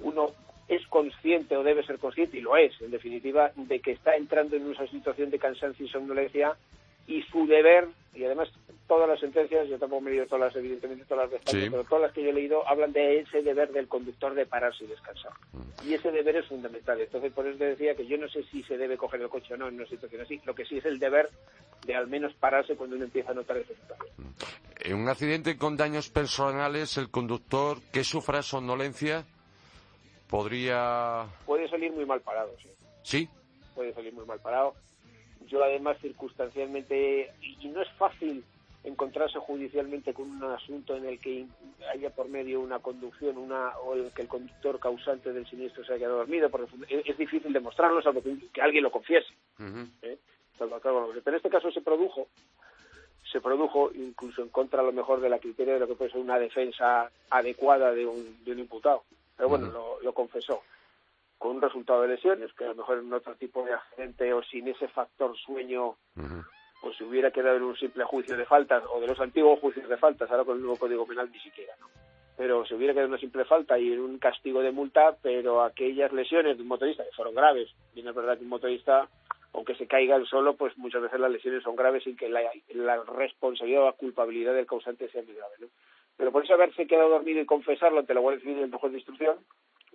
uno 0.00 0.32
es 0.68 0.86
consciente 0.88 1.56
o 1.56 1.62
debe 1.62 1.84
ser 1.84 1.98
consciente, 1.98 2.38
y 2.38 2.40
lo 2.40 2.56
es, 2.56 2.72
en 2.80 2.90
definitiva, 2.90 3.52
de 3.54 3.80
que 3.80 3.92
está 3.92 4.16
entrando 4.16 4.56
en 4.56 4.66
una 4.66 4.86
situación 4.88 5.30
de 5.30 5.38
cansancio 5.38 5.86
y 5.86 5.88
somnolencia 5.88 6.56
y 7.06 7.22
su 7.22 7.46
deber, 7.46 7.86
y 8.14 8.24
además 8.24 8.48
todas 8.86 9.08
las 9.08 9.20
sentencias, 9.20 9.68
yo 9.68 9.78
tampoco 9.78 10.02
me 10.02 10.10
he 10.10 10.14
leído 10.14 10.26
todas 10.26 10.46
las, 10.46 10.56
evidentemente 10.56 11.04
todas 11.04 11.30
las 11.30 11.44
de 11.44 11.70
pero 11.70 11.84
todas 11.84 12.02
las 12.02 12.12
que 12.12 12.22
yo 12.22 12.30
he 12.30 12.32
leído 12.32 12.66
hablan 12.68 12.92
de 12.92 13.20
ese 13.20 13.42
deber 13.42 13.70
del 13.72 13.88
conductor 13.88 14.34
de 14.34 14.46
pararse 14.46 14.84
y 14.84 14.88
descansar. 14.88 15.32
Mm. 15.52 15.88
Y 15.88 15.94
ese 15.94 16.10
deber 16.10 16.36
es 16.36 16.46
fundamental. 16.46 17.00
Entonces, 17.00 17.32
por 17.32 17.46
eso 17.46 17.58
te 17.58 17.66
decía 17.66 17.94
que 17.94 18.06
yo 18.06 18.16
no 18.16 18.28
sé 18.28 18.42
si 18.44 18.62
se 18.64 18.76
debe 18.76 18.96
coger 18.96 19.20
el 19.20 19.28
coche 19.28 19.54
o 19.54 19.56
no 19.56 19.68
en 19.68 19.74
una 19.74 19.86
situación 19.86 20.22
así. 20.22 20.40
Lo 20.44 20.54
que 20.54 20.64
sí 20.64 20.78
es 20.78 20.84
el 20.84 20.98
deber 20.98 21.28
de 21.84 21.94
al 21.94 22.06
menos 22.06 22.32
pararse 22.34 22.76
cuando 22.76 22.96
uno 22.96 23.04
empieza 23.04 23.32
a 23.32 23.34
notar 23.34 23.56
ese 23.56 23.74
situación. 23.74 24.08
Mm. 24.16 24.32
En 24.80 24.94
un 24.94 25.08
accidente 25.08 25.56
con 25.56 25.76
daños 25.76 26.08
personales, 26.10 26.96
el 26.96 27.10
conductor 27.10 27.78
que 27.92 28.04
sufra 28.04 28.42
somnolencia 28.42 29.24
podría... 30.28 31.26
Puede 31.44 31.68
salir 31.68 31.92
muy 31.92 32.06
mal 32.06 32.20
parado, 32.20 32.54
sí. 32.62 32.70
¿Sí? 33.02 33.28
Puede 33.74 33.92
salir 33.94 34.12
muy 34.12 34.24
mal 34.24 34.40
parado. 34.40 34.74
Yo 35.46 35.62
además 35.62 35.96
circunstancialmente, 36.00 37.32
y 37.40 37.68
no 37.68 37.82
es 37.82 37.88
fácil 37.92 38.44
encontrarse 38.86 39.38
judicialmente 39.40 40.14
con 40.14 40.30
un 40.30 40.44
asunto 40.44 40.96
en 40.96 41.06
el 41.06 41.18
que 41.18 41.44
haya 41.92 42.10
por 42.10 42.28
medio 42.28 42.60
una 42.60 42.78
conducción 42.78 43.36
una 43.36 43.76
o 43.78 43.94
el 43.94 44.12
que 44.12 44.22
el 44.22 44.28
conductor 44.28 44.78
causante 44.78 45.32
del 45.32 45.46
siniestro 45.46 45.84
se 45.84 45.94
haya 45.94 46.08
dormido, 46.08 46.48
porque 46.50 46.70
es, 46.88 47.18
difícil 47.18 47.52
demostrarlo, 47.52 48.00
salvo 48.00 48.22
que, 48.22 48.60
alguien 48.60 48.84
lo 48.84 48.92
confiese. 48.92 49.32
¿eh? 50.02 50.18
Pero 50.58 51.12
en 51.26 51.34
este 51.34 51.50
caso 51.50 51.70
se 51.72 51.80
produjo, 51.80 52.28
se 53.30 53.40
produjo 53.40 53.90
incluso 53.92 54.42
en 54.42 54.48
contra 54.50 54.80
a 54.80 54.84
lo 54.84 54.92
mejor 54.92 55.20
de 55.20 55.30
la 55.30 55.40
criterio 55.40 55.74
de 55.74 55.80
lo 55.80 55.88
que 55.88 55.96
puede 55.96 56.12
ser 56.12 56.20
una 56.20 56.38
defensa 56.38 57.10
adecuada 57.30 57.92
de 57.92 58.06
un, 58.06 58.44
de 58.44 58.52
un 58.52 58.60
imputado. 58.60 59.02
Pero 59.36 59.48
bueno, 59.48 59.98
lo, 60.02 60.12
confesó 60.12 60.62
con 61.38 61.56
un 61.56 61.62
resultado 61.62 62.02
de 62.02 62.08
lesiones, 62.08 62.52
que 62.54 62.64
a 62.64 62.68
lo 62.68 62.76
mejor 62.76 62.98
en 62.98 63.12
otro 63.12 63.34
tipo 63.34 63.62
de 63.64 63.74
accidente 63.74 64.32
o 64.32 64.42
sin 64.42 64.68
ese 64.68 64.88
factor 64.88 65.36
sueño 65.36 65.96
pues 66.80 66.96
se 66.96 67.04
hubiera 67.04 67.30
quedado 67.30 67.56
en 67.56 67.64
un 67.64 67.76
simple 67.76 68.04
juicio 68.04 68.36
de 68.36 68.44
faltas 68.44 68.84
o 68.92 69.00
de 69.00 69.08
los 69.08 69.18
antiguos 69.20 69.58
juicios 69.60 69.88
de 69.88 69.96
faltas, 69.96 70.30
ahora 70.30 70.44
con 70.44 70.56
el 70.56 70.62
nuevo 70.62 70.78
Código 70.78 71.06
Penal 71.06 71.30
ni 71.32 71.40
siquiera, 71.40 71.74
¿no? 71.80 71.88
Pero 72.36 72.66
se 72.66 72.74
hubiera 72.74 72.92
quedado 72.92 73.06
en 73.06 73.12
una 73.12 73.20
simple 73.20 73.44
falta 73.44 73.78
y 73.78 73.92
en 73.92 74.00
un 74.00 74.18
castigo 74.18 74.60
de 74.60 74.70
multa, 74.70 75.16
pero 75.22 75.62
aquellas 75.62 76.12
lesiones 76.12 76.56
de 76.56 76.62
un 76.62 76.68
motorista 76.68 77.02
que 77.02 77.16
fueron 77.16 77.34
graves, 77.34 77.74
bien 77.94 78.06
es 78.06 78.14
verdad 78.14 78.36
que 78.36 78.44
un 78.44 78.50
motorista, 78.50 79.08
aunque 79.54 79.74
se 79.74 79.86
caiga 79.86 80.16
el 80.16 80.26
solo, 80.26 80.54
pues 80.54 80.76
muchas 80.76 81.02
veces 81.02 81.18
las 81.18 81.30
lesiones 81.30 81.62
son 81.62 81.76
graves 81.76 82.04
sin 82.04 82.16
que 82.16 82.28
la, 82.28 82.42
responsabilidad 83.16 83.82
o 83.82 83.86
la 83.86 83.92
culpabilidad 83.92 84.54
del 84.54 84.66
causante 84.66 85.08
sea 85.08 85.22
muy 85.22 85.34
grave, 85.34 85.54
¿no? 85.60 85.66
Pero 86.16 86.32
por 86.32 86.44
eso 86.44 86.54
haberse 86.54 86.86
quedado 86.86 87.10
dormido 87.10 87.40
y 87.40 87.46
confesarlo 87.46 88.00
ante 88.00 88.14
la 88.14 88.20
Guardia 88.20 88.40
Civil 88.40 88.58
en 88.58 88.64
el 88.64 88.78
juez 88.78 88.92
de 88.92 88.98
instrucción, 88.98 89.36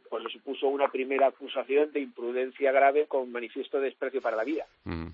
pues 0.09 0.23
le 0.23 0.29
supuso 0.29 0.67
una 0.67 0.89
primera 0.89 1.27
acusación 1.27 1.91
de 1.93 2.01
imprudencia 2.01 2.71
grave 2.71 3.05
con 3.07 3.31
manifiesto 3.31 3.77
de 3.77 3.85
desprecio 3.85 4.21
para 4.21 4.35
la 4.35 4.43
vida. 4.43 4.65
Mm, 4.83 5.07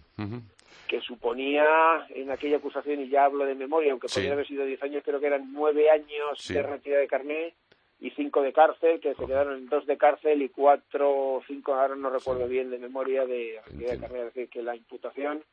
que 0.87 1.01
suponía 1.01 2.07
en 2.09 2.31
aquella 2.31 2.57
acusación, 2.57 3.01
y 3.01 3.09
ya 3.09 3.25
hablo 3.25 3.45
de 3.45 3.55
memoria, 3.55 3.91
aunque 3.91 4.07
podría 4.07 4.33
haber 4.33 4.47
sido 4.47 4.65
10 4.65 4.81
años, 4.83 5.03
creo 5.05 5.19
que 5.19 5.27
eran 5.27 5.51
9 5.53 5.91
años 5.91 6.47
de 6.47 6.63
retirada 6.63 7.01
de 7.01 7.07
carné 7.07 7.53
y 7.99 8.09
5 8.11 8.41
de 8.41 8.53
cárcel, 8.53 8.99
que 8.99 9.13
se 9.13 9.25
quedaron 9.25 9.57
en 9.57 9.69
2 9.69 9.85
de 9.85 9.97
cárcel 9.97 10.41
y 10.41 10.49
4 10.49 11.09
o 11.09 11.43
5, 11.45 11.73
ahora 11.73 11.95
no 11.95 12.09
recuerdo 12.09 12.47
bien 12.47 12.71
de 12.71 12.79
memoria, 12.79 13.25
de 13.25 13.59
retirada 13.65 13.93
de 13.93 13.99
carné. 13.99 14.19
Es 14.19 14.25
decir, 14.25 14.49
que 14.49 14.63
la 14.63 14.75
imputación 14.75 15.43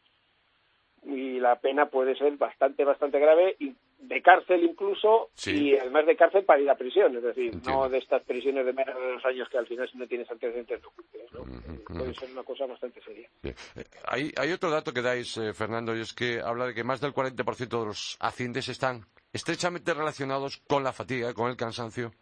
y 1.05 1.39
la 1.41 1.57
pena 1.57 1.87
puede 1.87 2.17
ser 2.17 2.37
bastante, 2.37 2.85
bastante 2.85 3.19
grave 3.19 3.57
y 3.59 3.75
de 3.99 4.23
cárcel 4.23 4.63
incluso 4.65 5.31
y 5.47 5.77
además 5.77 6.07
de 6.07 6.17
cárcel 6.17 6.45
para 6.45 6.61
ir 6.61 6.71
a 6.71 6.77
prisión, 6.77 7.17
es 7.17 7.23
decir, 7.23 7.55
no 7.67 7.89
de 7.89 7.99
estas 7.99 8.23
prisiones 8.23 8.67
de 8.67 8.73
menos 8.73 8.95
de 8.95 9.13
dos 9.13 9.25
años 9.25 9.49
que 9.49 9.59
al 9.59 9.67
final 9.67 9.89
si 9.91 9.99
no 9.99 10.07
tienes 10.07 10.31
antecedentes 10.31 10.83
no 10.83 10.91
cumples, 10.91 11.33
¿no? 11.33 11.99
Puede 11.99 12.15
ser 12.15 12.31
una 12.31 12.43
cosa 12.43 12.67
bastante 12.67 13.01
seria. 13.03 13.29
Eh, 13.43 13.55
hay, 14.07 14.33
hay 14.37 14.53
otro 14.53 14.71
dato 14.71 14.93
que 14.93 15.03
dais, 15.03 15.37
eh, 15.37 15.53
Fernando, 15.55 15.97
y 15.97 16.01
es 16.01 16.13
que 16.13 16.41
habla 16.41 16.67
de 16.67 16.75
que 16.75 16.85
más 16.85 17.01
del 17.01 17.13
40% 17.13 17.81
de 17.81 17.87
los 17.87 18.17
accidentes 18.21 18.69
están 18.69 19.05
estrechamente 19.33 19.95
relacionados 19.95 20.59
con 20.69 20.85
la 20.85 20.93
fatiga, 20.93 21.33
con 21.35 21.51
el 21.51 21.57
cansancio. 21.57 22.13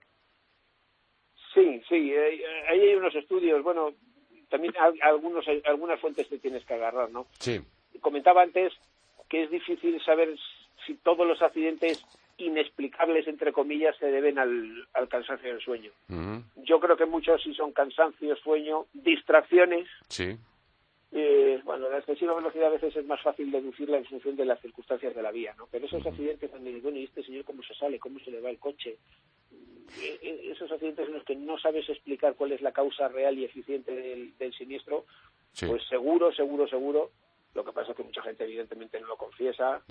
Sí, 1.54 1.82
sí, 1.88 2.12
eh, 2.12 2.42
ahí 2.68 2.80
hay 2.80 2.94
unos 2.94 3.14
estudios, 3.14 3.62
bueno, 3.62 3.92
también 4.48 4.74
algunos, 5.02 5.44
algunas 5.64 6.00
fuentes 6.00 6.28
te 6.28 6.38
tienes 6.38 6.64
que 6.64 6.74
agarrar, 6.74 7.10
¿no? 7.10 7.26
Sí. 7.38 7.60
Comentaba 8.00 8.42
antes 8.42 8.72
que 9.28 9.44
es 9.44 9.50
difícil 9.50 9.98
saber 10.04 10.36
si 10.86 10.94
todos 10.96 11.26
los 11.26 11.40
accidentes 11.42 12.04
inexplicables, 12.38 13.26
entre 13.28 13.52
comillas, 13.52 13.96
se 13.98 14.06
deben 14.06 14.38
al, 14.38 14.88
cansancio 15.08 15.48
del 15.48 15.60
sueño. 15.60 15.90
Yo 16.56 16.80
creo 16.80 16.96
que 16.96 17.06
muchos 17.06 17.42
sí 17.42 17.54
son 17.54 17.72
cansancio, 17.72 18.34
sueño, 18.36 18.86
distracciones. 18.92 19.88
Sí. 20.08 20.36
Eh, 21.14 21.60
bueno, 21.64 21.90
la 21.90 21.98
excesiva 21.98 22.34
velocidad 22.34 22.68
a 22.68 22.70
veces 22.70 22.96
es 22.96 23.04
más 23.04 23.20
fácil 23.20 23.50
deducirla 23.50 23.98
en 23.98 24.06
función 24.06 24.34
de 24.34 24.46
las 24.46 24.60
circunstancias 24.60 25.14
de 25.14 25.22
la 25.22 25.30
vía, 25.30 25.54
¿no? 25.58 25.68
Pero 25.70 25.84
esos 25.84 26.04
accidentes 26.06 26.50
donde, 26.50 26.80
bueno, 26.80 26.98
¿y 26.98 27.04
este 27.04 27.22
señor 27.22 27.44
cómo 27.44 27.62
se 27.62 27.74
sale? 27.74 27.98
¿Cómo 27.98 28.18
se 28.20 28.30
le 28.30 28.40
va 28.40 28.48
el 28.48 28.58
coche? 28.58 28.96
Eh, 30.00 30.18
eh, 30.22 30.48
esos 30.50 30.72
accidentes 30.72 31.06
en 31.06 31.14
los 31.14 31.24
que 31.24 31.36
no 31.36 31.58
sabes 31.58 31.86
explicar 31.90 32.34
cuál 32.34 32.52
es 32.52 32.62
la 32.62 32.72
causa 32.72 33.08
real 33.08 33.38
y 33.38 33.44
eficiente 33.44 33.94
del, 33.94 34.54
siniestro, 34.54 35.04
pues 35.60 35.82
seguro, 35.86 36.32
seguro, 36.32 36.66
seguro 36.66 37.10
lo 37.54 37.64
que 37.64 37.72
pasa 37.72 37.90
es 37.90 37.96
que 37.96 38.02
mucha 38.02 38.22
gente 38.22 38.44
evidentemente 38.44 39.00
no 39.00 39.08
lo 39.08 39.16
confiesa. 39.16 39.82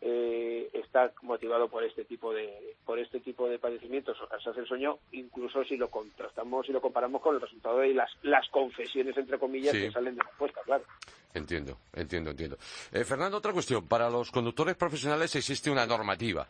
Eh, 0.00 0.70
está 0.72 1.12
motivado 1.22 1.68
por 1.68 1.82
este 1.84 2.04
tipo 2.04 2.32
de 2.32 2.76
por 2.84 2.98
este 2.98 3.20
tipo 3.20 3.48
de 3.48 3.58
padecimientos 3.58 4.20
o 4.20 4.28
cansarse 4.28 4.60
el 4.60 4.66
sueño, 4.66 4.98
incluso 5.12 5.64
si 5.64 5.76
lo 5.76 5.90
contrastamos 5.90 6.68
y 6.68 6.72
lo 6.72 6.80
comparamos 6.80 7.22
con 7.22 7.34
el 7.34 7.40
resultado 7.40 7.78
de 7.78 7.94
las 7.94 8.10
las 8.22 8.48
confesiones 8.48 9.16
entre 9.16 9.38
comillas 9.38 9.72
que 9.72 9.90
salen 9.90 10.14
de 10.14 10.22
la 10.22 10.28
respuesta, 10.28 10.60
claro. 10.64 10.84
Entiendo, 11.32 11.78
entiendo, 11.92 12.30
entiendo. 12.30 12.58
Eh, 12.92 13.04
Fernando, 13.04 13.38
otra 13.38 13.52
cuestión. 13.52 13.88
Para 13.88 14.08
los 14.08 14.30
conductores 14.30 14.76
profesionales 14.76 15.34
existe 15.34 15.70
una 15.70 15.84
normativa. 15.84 16.48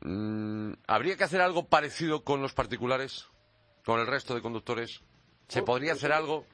Mm, 0.00 0.72
¿Habría 0.86 1.16
que 1.16 1.24
hacer 1.24 1.40
algo 1.40 1.66
parecido 1.66 2.24
con 2.24 2.42
los 2.42 2.52
particulares? 2.52 3.26
¿Con 3.84 4.00
el 4.00 4.06
resto 4.06 4.34
de 4.34 4.42
conductores? 4.42 5.02
¿Se 5.48 5.62
podría 5.62 5.92
hacer 5.92 6.12
algo? 6.12 6.44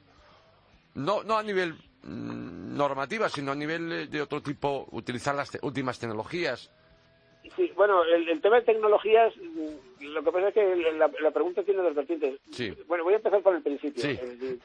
No, 0.93 1.23
no 1.23 1.37
a 1.37 1.43
nivel 1.43 1.77
normativa, 2.03 3.29
sino 3.29 3.51
a 3.51 3.55
nivel 3.55 4.09
de 4.09 4.21
otro 4.21 4.41
tipo, 4.41 4.87
utilizar 4.91 5.35
las 5.35 5.51
últimas 5.61 5.99
tecnologías. 5.99 6.71
Sí, 7.55 7.71
bueno, 7.75 8.03
el, 8.03 8.39
tema 8.39 8.57
de 8.57 8.61
tecnologías, 8.61 9.33
mm, 9.35 10.05
lo 10.05 10.23
que 10.23 10.31
pasa 10.31 10.47
es 10.49 10.53
que 10.53 10.93
la, 10.93 11.31
pregunta 11.31 11.63
tiene 11.63 11.81
dos 11.81 11.95
vertientes. 11.95 12.39
Sí. 12.51 12.71
Bueno, 12.87 13.03
voy 13.03 13.13
a 13.13 13.17
empezar 13.17 13.41
por 13.41 13.55
el 13.55 13.61
principio. 13.61 14.03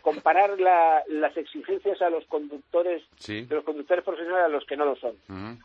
comparar 0.03 0.59
las 0.61 1.37
exigencias 1.37 2.01
a 2.03 2.11
los 2.11 2.25
conductores, 2.27 3.03
de 3.27 3.47
los 3.49 3.65
conductores 3.65 4.05
profesionales 4.05 4.47
a 4.47 4.49
los 4.49 4.65
que 4.67 4.77
no 4.77 4.85
lo 4.85 4.97
son. 4.97 5.17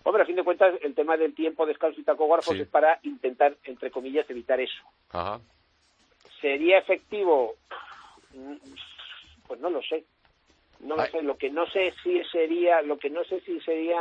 Hombre, 0.04 0.24
a 0.24 0.26
fin 0.26 0.38
de 0.38 0.44
cuentas, 0.44 0.74
el 0.82 0.96
tema 0.96 1.18
del 1.18 1.36
tiempo, 1.36 1.66
descanso 1.66 2.00
y 2.00 2.04
tacógrafos 2.04 2.56
es 2.56 2.68
para 2.68 3.00
intentar, 3.04 3.56
entre 3.66 3.92
comillas, 3.92 4.30
evitar 4.30 4.60
eso. 4.60 4.82
¿Sería 6.40 6.80
efectivo? 6.80 7.56
Mm, 8.34 8.56
pues 9.48 9.60
no 9.60 9.70
lo 9.70 9.82
sé 9.84 10.06
no 10.84 10.96
lo 10.96 11.06
sé 11.06 11.22
lo 11.22 11.38
que 11.38 11.50
no 11.50 11.66
sé 11.68 11.94
si 12.04 12.24
sería 12.26 12.82
lo 12.82 12.98
que 12.98 13.10
no 13.10 13.24
sé 13.24 13.40
si 13.42 13.60
sería 13.62 13.98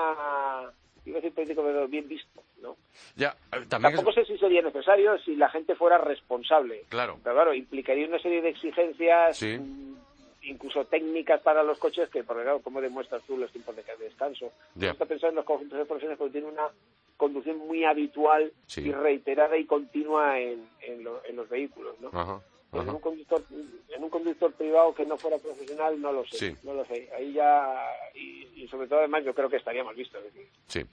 iba 1.07 1.17
a 1.19 1.21
decir 1.23 1.33
político, 1.35 1.63
pero 1.65 1.89
bien 1.89 2.07
visto, 2.09 2.43
¿no? 2.61 2.77
Ya, 3.17 3.29
eh, 3.53 3.65
también 3.69 3.95
Tampoco 3.95 4.13
sé 4.13 4.25
si 4.27 4.37
sería 4.39 4.61
necesario 4.63 5.19
si 5.19 5.35
la 5.35 5.49
gente 5.49 5.75
fuera 5.75 5.97
responsable. 5.99 6.83
Claro. 6.91 7.19
Pero 7.23 7.35
claro, 7.37 7.55
implicaría 7.55 8.07
una 8.07 8.19
serie 8.19 8.43
de 8.43 8.51
exigencias, 8.51 9.39
Sí. 9.39 9.57
mm, 9.59 9.97
incluso 10.43 10.85
técnicas 10.85 11.41
para 11.41 11.63
los 11.63 11.79
coches, 11.79 12.09
que, 12.11 12.23
por 12.23 12.37
claro, 12.37 12.61
¿cómo 12.61 12.81
demuestras 12.83 13.23
tú 13.23 13.37
los 13.39 13.51
tiempos 13.51 13.77
de 13.77 13.83
de 13.83 13.97
descanso? 14.05 14.53
Ya. 14.75 14.91
Está 14.91 15.07
pensando 15.07 15.31
en 15.31 15.37
los 15.37 15.45
conjuntos 15.47 15.79
de 15.79 15.85
profesiones 15.87 16.19
porque 16.19 16.33
tienen 16.33 16.51
una 16.51 16.69
conducción 17.17 17.57
muy 17.59 17.85
habitual 17.85 18.53
Sí. 18.67 18.83
y 18.89 18.93
reiterada 18.93 19.57
y 19.57 19.65
continua 19.65 20.39
en, 20.39 20.67
en, 20.83 21.03
lo- 21.05 21.23
en 21.25 21.37
los 21.37 21.49
vehículos, 21.49 21.99
¿no? 22.01 22.09
Ajá, 22.13 22.41
Pues 22.71 22.85
en 22.87 22.95
un 22.95 23.00
conductor 23.00 23.43
en 23.89 24.05
un 24.05 24.11
conductor 24.11 24.53
privado 24.53 24.95
que 24.95 25.05
no 25.05 25.17
fuera 25.19 25.39
profesional 25.39 26.00
no 26.00 26.12
lo 26.12 26.25
sé 26.27 26.37
Sí. 26.39 26.57
no 26.62 26.73
lo 26.75 26.85
sé 26.85 27.09
ahí 27.17 27.33
ya 27.33 27.85
y, 28.15 28.62
y 28.62 28.69
sobre 28.69 28.87
todo 28.87 29.00
además 29.00 29.25
yo 29.25 29.35
creo 29.35 29.49
que 29.50 29.57
estaría 29.57 29.83
mal 29.83 29.95
visto 29.97 30.19
es 30.19 30.25
decir 30.33 30.49
Sí, 30.69 30.85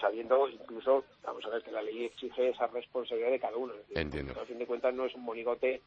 sabiendo 0.00 0.48
incluso 0.48 1.04
vamos 1.24 1.44
a 1.44 1.48
ver 1.48 1.62
que 1.62 1.72
la 1.72 1.82
ley 1.82 2.04
exige 2.04 2.50
esa 2.50 2.68
responsabilidad 2.68 3.30
de 3.32 3.40
cada 3.40 3.56
uno 3.56 3.72
es 3.72 3.80
decir, 3.80 3.98
Entiendo. 3.98 4.40
a 4.40 4.44
fin 4.44 4.58
de 4.58 4.66
cuentas 4.66 4.94
no 4.94 5.06
es 5.06 5.14
un 5.14 5.22
monigote 5.24 5.82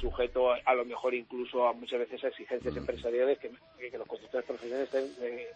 sujeto 0.00 0.52
a, 0.52 0.58
a 0.64 0.74
lo 0.74 0.84
mejor 0.86 1.14
incluso 1.14 1.66
a 1.66 1.72
muchas 1.74 1.98
veces 2.00 2.24
a 2.24 2.28
Mm. 2.28 2.30
exigencias 2.30 2.76
empresariales 2.76 3.38
que, 3.38 3.50
que 3.90 3.98
los 3.98 4.08
conductores 4.08 4.46
profesionales 4.46 4.88
estén 4.92 5.14
eh, 5.22 5.48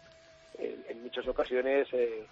en, 0.59 0.85
en 0.89 1.03
muchas 1.03 1.27
ocasiones 1.27 1.89
eh, 1.93 2.27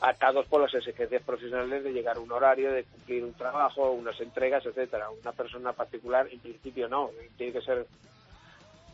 atados 0.00 0.46
por 0.46 0.60
las 0.60 0.74
exigencias 0.74 1.22
profesionales 1.22 1.82
de 1.82 1.92
llegar 1.92 2.16
a 2.16 2.20
un 2.20 2.30
horario, 2.30 2.70
de 2.72 2.84
cumplir 2.84 3.24
un 3.24 3.32
trabajo, 3.34 3.90
unas 3.92 4.20
entregas, 4.20 4.64
etcétera. 4.66 5.08
Una 5.10 5.32
persona 5.32 5.72
particular, 5.72 6.28
en 6.30 6.38
principio, 6.40 6.88
no. 6.88 7.10
Tiene 7.36 7.52
que 7.54 7.62
ser 7.62 7.86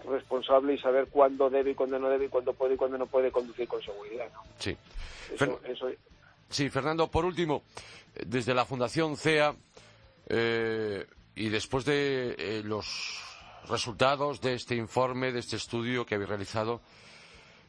responsable 0.08 0.74
y 0.74 0.78
saber 0.78 1.06
cuándo 1.08 1.48
debe 1.50 1.70
y 1.70 1.74
cuándo 1.74 1.98
no 1.98 2.08
debe, 2.08 2.26
y 2.26 2.28
cuándo 2.28 2.52
puede 2.54 2.74
y 2.74 2.76
cuándo 2.76 2.98
no 2.98 3.06
puede 3.06 3.30
conducir 3.30 3.68
con 3.68 3.80
seguridad. 3.82 4.26
¿no? 4.32 4.42
sí. 4.58 4.76
Eso, 5.32 5.46
Fer- 5.46 5.70
eso, 5.70 5.88
Sí, 6.50 6.68
Fernando, 6.68 7.08
por 7.08 7.24
último, 7.24 7.62
desde 8.26 8.52
la 8.52 8.64
Fundación 8.66 9.16
CEA 9.16 9.54
eh, 10.28 11.06
y 11.34 11.48
después 11.48 11.84
de 11.86 12.34
eh, 12.36 12.62
los 12.64 13.22
resultados 13.68 14.40
de 14.40 14.54
este 14.54 14.74
informe, 14.74 15.32
de 15.32 15.38
este 15.38 15.56
estudio 15.56 16.04
que 16.04 16.16
habéis 16.16 16.28
realizado, 16.28 16.80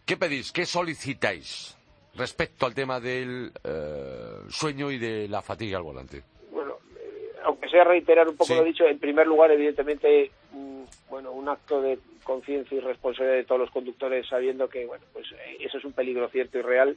¿qué 0.05 0.17
pedís? 0.17 0.51
¿Qué 0.51 0.65
solicitáis 0.65 1.77
respecto 2.15 2.65
al 2.65 2.73
tema 2.75 2.99
del 2.99 3.51
eh, 3.63 4.39
sueño 4.49 4.91
y 4.91 4.97
de 4.97 5.27
la 5.27 5.41
fatiga 5.41 5.77
al 5.77 5.83
volante? 5.83 6.23
bueno, 6.51 6.77
eh, 6.99 7.31
aunque 7.43 7.69
sea 7.69 7.83
reiterar 7.83 8.27
un 8.27 8.35
poco 8.37 8.53
Sí. 8.53 8.55
lo 8.55 8.63
dicho, 8.63 8.85
en 8.85 8.99
primer 8.99 9.25
lugar, 9.27 9.51
evidentemente, 9.51 10.31
mm, 10.51 10.83
bueno, 11.09 11.31
un 11.31 11.49
acto 11.49 11.81
de 11.81 11.97
conciencia 12.23 12.77
y 12.77 12.79
responsabilidad 12.81 13.37
de 13.37 13.43
todos 13.43 13.61
los 13.61 13.71
conductores 13.71 14.27
sabiendo 14.27 14.69
que, 14.69 14.85
bueno, 14.85 15.03
pues 15.13 15.25
eh, 15.31 15.57
eso 15.59 15.77
es 15.77 15.85
un 15.85 15.93
peligro 15.93 16.29
cierto 16.29 16.59
y 16.59 16.61
real. 16.61 16.95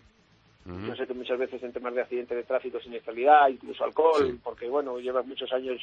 Ujú. 0.66 0.87
Yo 0.88 0.96
sé 0.96 1.06
que 1.06 1.14
muchas 1.14 1.38
veces 1.38 1.62
en 1.62 1.73
temas 1.73 1.94
de 1.94 2.02
accidente 2.02 2.35
de 2.35 2.42
tráfico, 2.42 2.80
siniestralidad, 2.80 3.49
incluso 3.49 3.85
alcohol, 3.85 4.30
Sí. 4.32 4.40
porque, 4.42 4.68
bueno, 4.68 4.99
llevas 4.99 5.26
muchos 5.26 5.52
años 5.52 5.80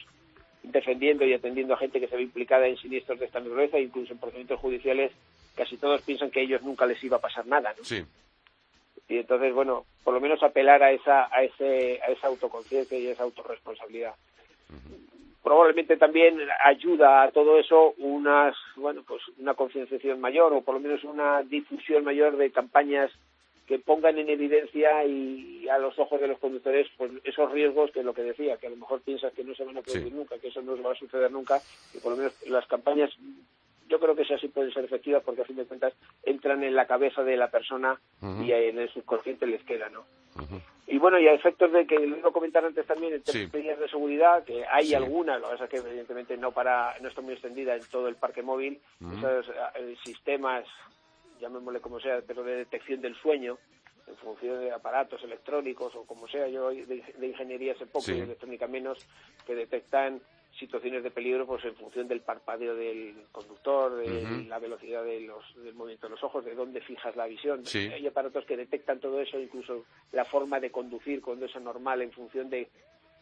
defendiendo 0.61 1.25
y 1.25 1.33
atendiendo 1.33 1.73
a 1.73 1.77
gente 1.77 1.99
que 1.99 2.07
se 2.07 2.15
ve 2.15 2.21
implicada 2.23 2.67
en 2.67 2.77
siniestros 2.77 3.19
de 3.19 3.25
esta 3.25 3.39
naturaleza, 3.39 3.79
incluso 3.79 4.13
en 4.13 4.19
procedimientos 4.19 4.59
judiciales, 4.59 5.11
casi 5.55 5.75
todos 5.77 6.01
piensan 6.03 6.31
que 6.31 6.39
a 6.39 6.43
ellos 6.43 6.61
nunca 6.63 6.85
les 6.85 7.03
iba 7.03 7.17
a 7.17 7.21
pasar 7.21 7.45
nada, 7.47 7.73
¿no? 7.77 7.83
Sí, 7.83 8.01
y 9.07 9.17
entonces 9.17 9.53
bueno 9.53 9.85
por 10.03 10.13
lo 10.13 10.19
menos 10.21 10.41
apelar 10.43 10.81
a 10.83 10.91
esa 10.91 11.27
a 11.35 11.43
ese 11.43 11.99
a 12.01 12.11
esa 12.11 12.27
autoconciencia 12.27 12.97
y 12.97 13.07
esa 13.07 13.23
autorresponsabilidad 13.23 14.15
probablemente 15.43 15.97
también 15.97 16.39
ayuda 16.63 17.23
a 17.23 17.31
todo 17.31 17.59
eso 17.59 17.93
unas 17.97 18.55
bueno 18.75 19.03
pues 19.05 19.21
una 19.37 19.53
concienciación 19.55 20.21
mayor 20.21 20.53
o 20.53 20.61
por 20.61 20.75
lo 20.75 20.79
menos 20.81 21.03
una 21.03 21.43
difusión 21.43 22.03
mayor 22.03 22.37
de 22.37 22.51
campañas 22.51 23.11
que 23.67 23.79
pongan 23.79 24.17
en 24.17 24.29
evidencia 24.29 25.05
y 25.05 25.67
a 25.69 25.77
los 25.77 25.97
ojos 25.97 26.19
de 26.19 26.27
los 26.27 26.39
conductores 26.39 26.87
pues 26.97 27.11
esos 27.23 27.51
riesgos 27.51 27.91
que 27.91 27.99
es 27.99 28.05
lo 28.05 28.13
que 28.13 28.23
decía 28.23 28.57
que 28.57 28.67
a 28.67 28.69
lo 28.69 28.77
mejor 28.77 29.01
piensas 29.01 29.33
que 29.33 29.43
no 29.43 29.53
se 29.55 29.63
van 29.63 29.77
a 29.77 29.81
producir 29.81 30.09
Sí. 30.09 30.15
nunca 30.15 30.37
que 30.37 30.47
eso 30.47 30.61
no 30.61 30.81
va 30.81 30.91
a 30.93 30.95
suceder 30.95 31.31
nunca 31.31 31.61
y 31.93 31.97
por 31.99 32.11
lo 32.11 32.17
menos 32.17 32.33
las 32.47 32.65
campañas 32.67 33.11
yo 33.89 33.99
creo 33.99 34.15
que 34.15 34.23
esas 34.23 34.39
sí 34.41 34.47
pueden 34.47 34.73
ser 34.73 34.85
efectivas 34.85 35.23
porque 35.23 35.41
a 35.41 35.45
fin 35.45 35.55
de 35.55 35.65
cuentas 35.65 35.93
entran 36.23 36.63
en 36.63 36.75
la 36.75 36.87
cabeza 36.87 37.23
de 37.23 37.37
la 37.37 37.49
persona 37.49 37.99
Ujú. 38.21 38.43
y 38.43 38.51
en 38.51 38.79
el 38.79 38.89
subconsciente 38.89 39.45
les 39.47 39.63
queda, 39.63 39.89
¿no? 39.89 40.01
ujú, 40.35 40.59
Y 40.87 40.97
bueno, 40.97 41.19
y 41.19 41.27
a 41.27 41.33
efectos 41.33 41.71
de 41.71 41.85
que 41.87 41.97
lo 41.99 42.31
comentar 42.33 42.63
antes 42.65 42.85
también, 42.85 43.13
en 43.13 43.25
Sí. 43.25 43.45
de 43.45 43.57
medidas 43.57 43.79
de 43.79 43.87
seguridad, 43.89 44.43
que 44.43 44.65
hay 44.65 44.87
Sí. 44.87 44.95
algunas, 44.95 45.39
lo 45.39 45.47
que 45.47 45.51
pasa 45.53 45.63
es 45.65 45.69
que 45.69 45.77
evidentemente 45.77 46.37
no 46.37 46.51
para 46.51 46.95
no 47.01 47.07
está 47.09 47.21
muy 47.21 47.33
extendida 47.33 47.75
en 47.75 47.83
todo 47.89 48.07
el 48.07 48.15
parque 48.15 48.41
móvil, 48.41 48.79
esos 49.17 49.49
eh, 49.75 49.95
sistemas, 50.03 50.65
llamémosle 51.39 51.79
como 51.81 51.99
sea, 51.99 52.21
pero 52.25 52.43
de 52.43 52.55
detección 52.57 53.01
del 53.01 53.15
sueño, 53.15 53.57
en 54.07 54.15
función 54.17 54.59
de 54.59 54.71
aparatos 54.71 55.23
electrónicos 55.23 55.95
o 55.95 56.05
como 56.05 56.27
sea, 56.27 56.47
yo 56.47 56.69
de, 56.69 56.85
de 57.17 57.27
ingeniería 57.27 57.73
sé 57.75 57.85
poco 57.85 58.01
Sí. 58.05 58.13
y 58.13 58.17
de 58.17 58.23
electrónica 58.23 58.67
menos, 58.67 58.97
que 59.45 59.55
detectan 59.55 60.21
situaciones 60.59 61.03
de 61.03 61.09
peligro 61.11 61.45
pues 61.47 61.63
en 61.65 61.75
función 61.75 62.07
del 62.07 62.21
parpadeo 62.21 62.75
del 62.75 63.15
conductor, 63.31 63.95
de 63.95 64.45
la 64.47 64.59
velocidad 64.59 65.03
de 65.03 65.21
los, 65.21 65.43
del 65.63 65.73
movimiento 65.73 66.07
de 66.07 66.11
los 66.11 66.23
ojos, 66.23 66.45
de 66.45 66.53
dónde 66.55 66.79
fijas 66.81 67.15
la 67.15 67.25
visión. 67.25 67.65
Sí. 67.65 67.79
Hay 67.91 68.05
aparatos 68.05 68.45
que 68.45 68.55
detectan 68.57 68.99
todo 68.99 69.19
eso, 69.19 69.39
incluso 69.39 69.85
la 70.11 70.25
forma 70.25 70.59
de 70.59 70.71
conducir 70.71 71.21
cuando 71.21 71.45
es 71.47 71.55
anormal 71.55 72.01
en 72.01 72.11
función 72.11 72.49
de 72.49 72.69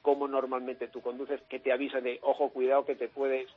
cómo 0.01 0.27
normalmente 0.27 0.87
tú 0.89 0.99
conduces, 1.01 1.41
que 1.49 1.59
te 1.59 1.71
avisa 1.71 2.01
de, 2.01 2.19
ojo, 2.23 2.49
cuidado 2.49 2.85
que 2.85 2.95
te 2.95 3.07
puedes, 3.07 3.47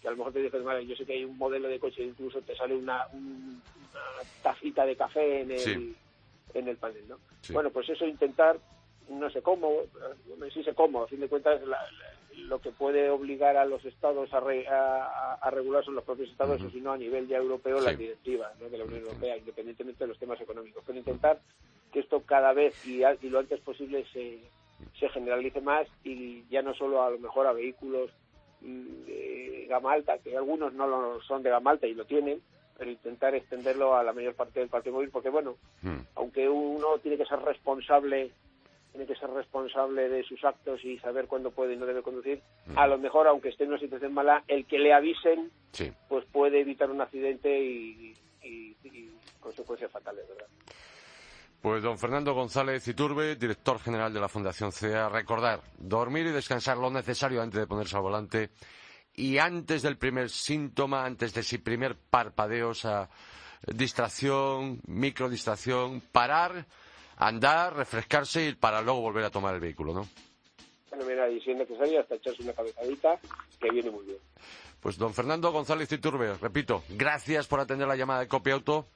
que 0.00 0.08
a 0.08 0.10
lo 0.10 0.16
mejor 0.18 0.32
te 0.32 0.42
dices, 0.42 0.62
vale, 0.62 0.84
yo 0.86 0.94
sé 0.96 1.06
que 1.06 1.12
hay 1.14 1.24
un 1.24 1.38
modelo 1.38 1.68
de 1.68 1.78
coche, 1.78 2.02
incluso 2.02 2.42
te 2.42 2.54
sale 2.56 2.74
una, 2.74 3.06
un- 3.12 3.62
una 3.92 4.30
tacita 4.42 4.84
de 4.84 4.96
café 4.96 5.40
en 5.42 5.52
el, 5.52 5.58
Sí. 5.60 5.96
en 6.54 6.68
el 6.68 6.76
panel, 6.76 7.06
¿no? 7.08 7.18
Sí. 7.40 7.52
Bueno, 7.52 7.70
pues 7.70 7.88
eso 7.88 8.04
intentar, 8.04 8.58
no 9.08 9.30
sé 9.30 9.40
cómo, 9.42 9.70
eh, 9.70 10.50
sí 10.52 10.62
sé 10.64 10.74
cómo, 10.74 11.04
a 11.04 11.06
fin 11.08 11.20
de 11.20 11.28
cuentas 11.28 11.60
la- 11.62 11.78
la- 11.78 12.14
lo 12.36 12.60
que 12.60 12.70
puede 12.70 13.10
obligar 13.10 13.56
a 13.56 13.64
los 13.64 13.84
estados 13.84 14.32
a, 14.34 14.40
re- 14.40 14.66
a- 14.68 15.50
regular 15.50 15.84
son 15.84 15.94
los 15.94 16.04
propios 16.04 16.30
estados, 16.30 16.62
o 16.62 16.70
si 16.70 16.80
no 16.80 16.92
a 16.92 16.96
nivel 16.98 17.28
ya 17.28 17.36
europeo 17.36 17.78
Sí. 17.80 17.84
las 17.86 17.98
directivas 17.98 18.58
¿no? 18.60 18.68
de 18.68 18.78
la 18.78 18.84
Unión 18.84 19.00
Europea, 19.02 19.36
independientemente 19.36 20.04
de 20.04 20.08
los 20.08 20.18
temas 20.18 20.40
económicos. 20.40 20.82
Pero 20.86 20.98
intentar 20.98 21.40
que 21.92 22.00
esto 22.00 22.22
cada 22.22 22.52
vez 22.52 22.74
y, 22.86 23.02
a- 23.04 23.16
y 23.20 23.28
lo 23.28 23.38
antes 23.38 23.60
posible 23.60 24.04
se, 24.12 24.40
se 24.98 25.08
generalice 25.10 25.60
más 25.60 25.86
y 26.04 26.44
ya 26.48 26.62
no 26.62 26.74
solo 26.74 27.02
a 27.02 27.10
lo 27.10 27.18
mejor 27.18 27.46
a 27.46 27.52
vehículos 27.52 28.10
mm, 28.62 29.04
de 29.04 29.66
gama 29.68 29.92
alta, 29.92 30.18
que 30.18 30.36
algunos 30.36 30.72
no 30.72 30.86
lo 30.86 31.20
son 31.22 31.42
de 31.42 31.50
gama 31.50 31.72
alta 31.72 31.86
y 31.86 31.94
lo 31.94 32.04
tienen, 32.06 32.40
pero 32.78 32.90
intentar 32.90 33.34
extenderlo 33.34 33.94
a 33.94 34.02
la 34.02 34.12
mayor 34.14 34.34
parte 34.34 34.60
del 34.60 34.68
parque 34.70 34.90
móvil, 34.90 35.10
porque 35.10 35.28
bueno, 35.28 35.56
mm, 35.82 35.98
aunque 36.14 36.48
uno 36.48 36.98
tiene 36.98 37.18
que 37.18 37.26
ser 37.26 37.40
responsable 37.40 38.30
tiene 38.92 39.06
que 39.06 39.16
ser 39.16 39.30
responsable 39.30 40.08
de 40.08 40.22
sus 40.24 40.44
actos 40.44 40.84
y 40.84 40.98
saber 40.98 41.26
cuándo 41.26 41.50
puede 41.50 41.74
y 41.74 41.76
no 41.76 41.86
debe 41.86 42.02
conducir, 42.02 42.40
a 42.76 42.86
lo 42.86 42.98
mejor, 42.98 43.26
aunque 43.26 43.48
esté 43.48 43.64
en 43.64 43.70
una 43.70 43.78
situación 43.80 44.12
mala, 44.14 44.44
el 44.48 44.66
que 44.66 44.78
le 44.78 44.92
avisen, 44.92 45.50
sí. 45.72 45.90
pues 46.08 46.24
puede 46.30 46.60
evitar 46.60 46.90
un 46.90 47.00
accidente 47.00 47.58
y, 47.60 48.14
y- 48.42 48.76
y 48.84 49.10
consecuencias 49.40 49.90
fatales, 49.90 50.28
¿verdad? 50.28 50.46
Pues 51.60 51.82
don 51.82 51.96
Fernando 51.96 52.34
González 52.34 52.86
Iturbe, 52.88 53.36
director 53.36 53.78
general 53.78 54.12
de 54.12 54.20
la 54.20 54.28
Fundación 54.28 54.72
CEA, 54.72 55.08
recordar, 55.08 55.60
dormir 55.78 56.26
y 56.26 56.30
descansar 56.32 56.76
lo 56.76 56.90
necesario 56.90 57.40
antes 57.40 57.60
de 57.60 57.66
ponerse 57.68 57.96
al 57.96 58.02
volante 58.02 58.50
y 59.14 59.38
antes 59.38 59.82
del 59.82 59.96
primer 59.96 60.28
síntoma, 60.28 61.04
antes 61.04 61.32
de 61.34 61.40
ese 61.42 61.60
primer 61.60 61.94
parpadeo, 61.96 62.72
esa 62.72 63.08
distracción, 63.72 64.80
microdistracción, 64.86 66.00
parar, 66.00 66.66
andar, 67.26 67.76
refrescarse 67.76 68.48
y 68.48 68.54
para 68.54 68.80
luego 68.82 69.00
volver 69.00 69.24
a 69.24 69.30
tomar 69.30 69.54
el 69.54 69.60
vehículo, 69.60 69.92
¿no? 69.94 70.08
Bueno, 70.90 71.04
mira, 71.06 71.28
y 71.30 71.40
si 71.40 71.50
es 71.52 71.56
necesario, 71.56 72.00
hasta 72.00 72.16
echarse 72.16 72.42
una 72.42 72.52
cabezadita, 72.52 73.18
que 73.60 73.70
viene 73.70 73.90
muy 73.90 74.04
bien. 74.04 74.18
Pues 74.80 74.98
don 74.98 75.14
Fernando 75.14 75.50
González 75.52 75.90
Iturbe, 75.92 76.34
repito, 76.40 76.82
gracias 76.90 77.46
por 77.46 77.60
atender 77.60 77.86
la 77.88 77.96
llamada 77.96 78.20
de 78.20 78.28
Copia 78.28 78.54
Auto. 78.54 78.86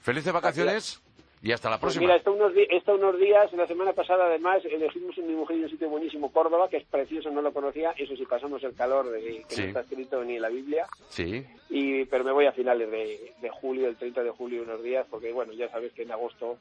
Felices 0.00 0.32
vacaciones 0.32 1.02
y 1.42 1.52
hasta 1.52 1.68
la 1.68 1.76
Pues 1.78 1.94
próxima. 1.94 2.02
mira, 2.02 2.16
está 2.16 2.30
unos, 2.30 2.52
está 2.70 2.94
unos 2.94 3.18
días, 3.18 3.52
la 3.52 3.66
semana 3.66 3.92
pasada 3.92 4.26
además, 4.26 4.64
elegimos 4.64 5.16
mi 5.18 5.34
mujer 5.34 5.58
y 5.58 5.64
un 5.64 5.70
sitio 5.70 5.88
buenísimo, 5.88 6.32
Córdoba, 6.32 6.68
que 6.68 6.78
es 6.78 6.84
precioso, 6.86 7.30
no 7.30 7.42
lo 7.42 7.52
conocía, 7.52 7.90
eso 7.96 8.16
sí, 8.16 8.24
pasamos 8.24 8.62
el 8.64 8.74
calor 8.74 9.10
de, 9.10 9.44
que 9.48 9.54
Sí. 9.54 9.60
no 9.62 9.66
está 9.68 9.80
escrito 9.80 10.24
ni 10.24 10.36
en 10.36 10.42
la 10.42 10.48
Biblia, 10.48 10.86
Sí, 11.08 11.44
y 11.68 12.04
pero 12.06 12.24
me 12.24 12.32
voy 12.32 12.46
a 12.46 12.52
finales 12.52 12.90
de, 12.90 13.34
de 13.40 13.50
julio, 13.50 13.88
el 13.88 13.96
30 13.96 14.22
de 14.22 14.30
julio, 14.30 14.62
unos 14.62 14.82
días, 14.82 15.06
porque 15.10 15.32
bueno, 15.32 15.52
ya 15.52 15.68
sabes 15.70 15.92
que 15.92 16.02
en 16.02 16.12
agosto 16.12 16.58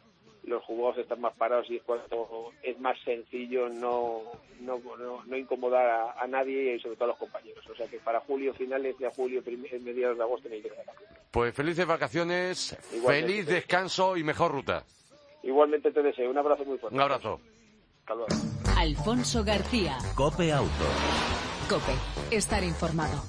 los 0.47 0.63
jugosos 0.63 1.01
están 1.03 1.21
más 1.21 1.35
parados 1.35 1.69
y 1.69 1.75
es 1.75 1.83
cuando 1.83 2.51
es 2.63 2.79
más 2.79 2.97
sencillo 3.03 3.69
no 3.69 4.21
no, 4.61 4.79
no, 4.97 5.23
no 5.23 5.37
incomodar 5.37 5.85
a, 5.87 6.11
a 6.19 6.25
nadie 6.25 6.75
y 6.75 6.79
sobre 6.79 6.95
todo 6.95 7.05
a 7.05 7.07
los 7.09 7.17
compañeros. 7.17 7.63
O 7.69 7.75
sea 7.75 7.87
que 7.87 7.99
para 7.99 8.21
julio, 8.21 8.53
finales 8.55 8.97
de 8.97 9.07
julio, 9.11 9.43
prim- 9.43 9.65
mediados 9.83 10.17
de 10.17 10.23
agosto, 10.23 10.47
a 10.47 10.51
la 10.51 10.93
pues 11.29 11.53
felices 11.53 11.85
vacaciones, 11.85 12.75
Igualmente. 12.93 13.27
feliz 13.33 13.45
descanso 13.45 14.17
y 14.17 14.23
mejor 14.23 14.51
ruta. 14.51 14.83
Igualmente 15.43 15.91
te 15.91 16.01
deseo 16.01 16.31
un 16.31 16.37
abrazo 16.37 16.65
muy 16.65 16.77
fuerte. 16.79 16.95
Un 16.95 17.01
abrazo. 17.01 17.39
Hasta 17.99 18.15
luego. 18.15 18.35
Alfonso 18.77 19.43
García. 19.43 19.97
Cope 20.15 20.51
Auto. 20.53 20.71
Cope. 21.69 22.35
Estar 22.35 22.63
informado. 22.63 23.21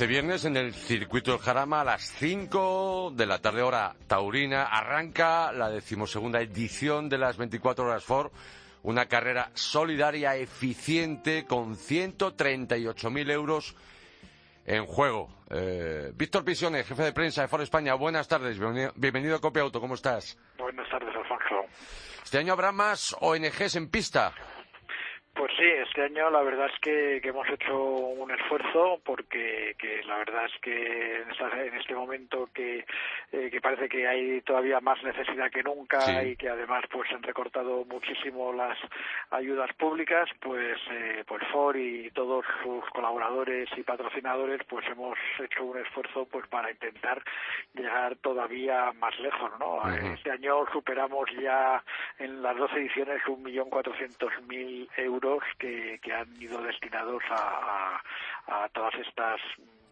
Este 0.00 0.08
viernes 0.08 0.46
en 0.46 0.56
el 0.56 0.72
circuito 0.72 1.32
del 1.32 1.40
Jarama 1.40 1.82
a 1.82 1.84
las 1.84 2.10
5 2.14 3.12
de 3.14 3.26
la 3.26 3.42
tarde 3.42 3.60
hora 3.60 3.92
taurina 4.08 4.64
arranca 4.64 5.52
la 5.52 5.68
decimosegunda 5.68 6.40
edición 6.40 7.10
de 7.10 7.18
las 7.18 7.36
24 7.36 7.84
horas 7.84 8.02
Ford, 8.02 8.32
una 8.82 9.04
carrera 9.04 9.50
solidaria 9.52 10.36
eficiente 10.36 11.44
con 11.44 11.74
138.000 11.74 13.30
euros 13.30 13.76
en 14.64 14.86
juego. 14.86 15.28
Eh, 15.50 16.12
Víctor 16.14 16.46
Pisiones, 16.46 16.86
jefe 16.86 17.02
de 17.02 17.12
prensa 17.12 17.42
de 17.42 17.48
Ford 17.48 17.60
España, 17.60 17.92
buenas 17.92 18.26
tardes, 18.26 18.58
bienvenido, 18.58 19.36
a 19.36 19.40
Copia 19.42 19.64
Auto, 19.64 19.82
¿cómo 19.82 19.96
estás? 19.96 20.38
Buenas 20.56 20.88
tardes, 20.88 21.14
Alfonso. 21.14 21.66
Este 22.24 22.38
año 22.38 22.54
habrá 22.54 22.72
más 22.72 23.14
ONGs 23.20 23.76
en 23.76 23.90
pista. 23.90 24.32
Pues 25.34 25.52
sí, 25.58 25.69
este 26.00 26.18
año 26.18 26.30
la 26.30 26.40
verdad 26.40 26.70
es 26.72 26.80
que, 26.80 27.20
hemos 27.22 27.46
hecho 27.50 27.78
un 27.78 28.30
esfuerzo 28.30 29.00
porque 29.04 29.76
que 29.78 30.02
la 30.04 30.16
verdad 30.16 30.46
es 30.46 30.60
que 30.62 31.16
en, 31.20 31.74
este 31.74 31.94
momento 31.94 32.48
que, 32.54 32.86
eh, 33.32 33.50
que, 33.50 33.60
parece 33.60 33.88
que 33.88 34.08
hay 34.08 34.40
todavía 34.40 34.80
más 34.80 35.02
necesidad 35.02 35.50
que 35.50 35.62
nunca 35.62 36.24
y 36.24 36.36
que 36.36 36.48
además 36.48 36.84
pues 36.90 37.10
han 37.12 37.22
recortado 37.22 37.84
muchísimo 37.84 38.52
las 38.52 38.78
ayudas 39.30 39.70
públicas, 39.74 40.28
pues 40.40 40.78
eh, 40.90 41.22
pues 41.26 41.42
Ford 41.52 41.76
y 41.76 42.10
todos 42.12 42.46
sus 42.62 42.84
colaboradores 42.90 43.68
y 43.76 43.82
patrocinadores 43.82 44.62
pues 44.68 44.86
hemos 44.88 45.18
hecho 45.38 45.64
un 45.64 45.78
esfuerzo 45.78 46.26
pues 46.26 46.46
para 46.48 46.70
intentar 46.70 47.22
llegar 47.74 48.16
todavía 48.16 48.92
más 48.94 49.18
lejos, 49.20 49.50
¿no? 49.58 49.82
Este 50.14 50.30
año 50.30 50.64
superamos 50.72 51.28
ya 51.40 51.82
en 52.18 52.42
las 52.42 52.56
12 52.56 52.76
ediciones 52.76 53.20
un 53.28 53.42
millón 53.42 53.68
cuatrocientos 53.68 54.32
mil 54.48 54.88
euros 54.96 55.42
que, 55.58 55.89
han 56.12 56.42
ido 56.42 56.60
destinados 56.62 57.22
a, 57.30 58.00
todas 58.72 58.94
estas 58.94 59.40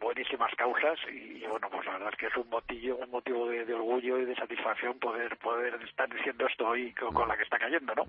buenísimas 0.01 0.53
causas 0.57 0.99
y, 1.11 1.45
bueno 1.47 1.69
pues 1.71 1.85
la 1.87 1.93
verdad 1.93 2.11
es 2.13 2.19
que 2.19 2.27
es 2.27 2.37
un 2.37 2.49
motivo 2.49 2.97
un 2.97 3.11
motivo 3.11 3.49
de, 3.49 3.73
orgullo 3.75 4.19
y 4.19 4.25
de 4.25 4.35
satisfacción 4.35 4.99
poder 4.99 5.37
poder 5.39 5.75
estar 5.83 6.09
diciendo 6.13 6.47
esto 6.47 6.69
hoy 6.69 6.93
con, 6.95 7.29
la 7.29 7.37
que 7.37 7.43
está 7.43 7.59
cayendo 7.59 7.95
no 7.95 8.05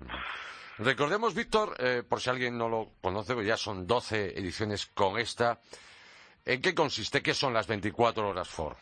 recordemos 0.78 1.34
Víctor 1.34 1.74
eh, 1.78 2.02
por 2.08 2.20
si 2.20 2.30
alguien 2.30 2.56
no 2.58 2.68
lo 2.68 2.90
conoce 3.00 3.34
pues 3.34 3.46
ya 3.46 3.56
son 3.56 3.86
12 3.86 4.38
ediciones 4.38 4.86
con 4.86 5.18
esta. 5.18 5.58
En 6.44 6.62
qué 6.62 6.74
consiste 6.74 7.22
qué 7.22 7.34
son 7.34 7.52
las 7.52 7.66
24 7.66 8.28
horas 8.28 8.48
Ford 8.48 8.76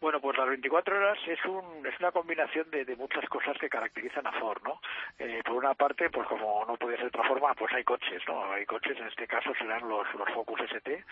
bueno, 0.00 0.20
pues 0.20 0.36
las 0.38 0.48
24 0.48 0.96
horas 0.96 1.18
es, 1.26 1.44
un, 1.44 1.86
es 1.86 1.98
una 1.98 2.12
combinación 2.12 2.70
de, 2.70 2.84
de 2.84 2.96
muchas 2.96 3.28
cosas 3.28 3.56
que 3.58 3.68
caracterizan 3.68 4.26
a 4.26 4.32
Ford, 4.32 4.62
¿no? 4.64 4.80
Eh, 5.18 5.42
por 5.44 5.56
una 5.56 5.74
parte, 5.74 6.10
pues 6.10 6.26
como 6.28 6.64
no 6.66 6.76
puede 6.76 6.96
ser 6.96 7.10
de 7.10 7.18
otra 7.18 7.28
forma, 7.28 7.54
pues 7.54 7.72
hay 7.74 7.84
coches, 7.84 8.22
¿no? 8.28 8.52
Hay 8.52 8.64
coches, 8.66 8.96
en 8.98 9.08
este 9.08 9.26
caso 9.26 9.52
serán 9.58 9.88
los, 9.88 10.06
los 10.14 10.28
Focus 10.30 10.60
ST. 10.60 11.04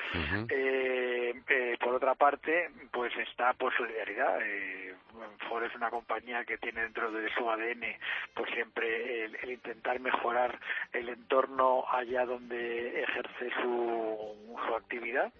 Eh, 0.50 1.34
eh, 1.48 1.76
por 1.80 1.94
otra 1.94 2.14
parte, 2.14 2.70
pues 2.92 3.12
está 3.16 3.52
pues 3.54 3.74
solidaridad. 3.76 4.38
Ford 5.48 5.64
es 5.64 5.74
una 5.74 5.90
compañía 5.90 6.44
que 6.44 6.58
tiene 6.58 6.82
dentro 6.82 7.10
de 7.10 7.32
su 7.32 7.48
ADN 7.50 7.84
pues 8.34 8.50
siempre 8.52 9.24
el, 9.24 9.36
el 9.36 9.52
intentar 9.52 9.98
mejorar 10.00 10.58
el 10.92 11.08
entorno 11.08 11.84
allá 11.90 12.26
donde 12.26 13.02
ejerce 13.02 13.50
su, 13.62 14.56
su 14.66 14.74
actividad. 14.74 15.32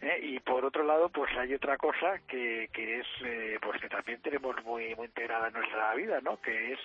¿Eh? 0.00 0.18
y 0.22 0.40
por 0.40 0.64
otro 0.64 0.84
lado 0.84 1.08
pues 1.08 1.30
hay 1.36 1.54
otra 1.54 1.76
cosa 1.76 2.20
que, 2.26 2.68
que 2.72 3.00
es 3.00 3.06
eh, 3.24 3.58
pues 3.60 3.80
que 3.80 3.88
también 3.88 4.20
tenemos 4.22 4.56
muy 4.64 4.94
muy 4.94 5.06
integrada 5.06 5.48
en 5.48 5.54
nuestra 5.54 5.94
vida 5.94 6.20
no 6.22 6.40
que 6.40 6.72
es 6.72 6.78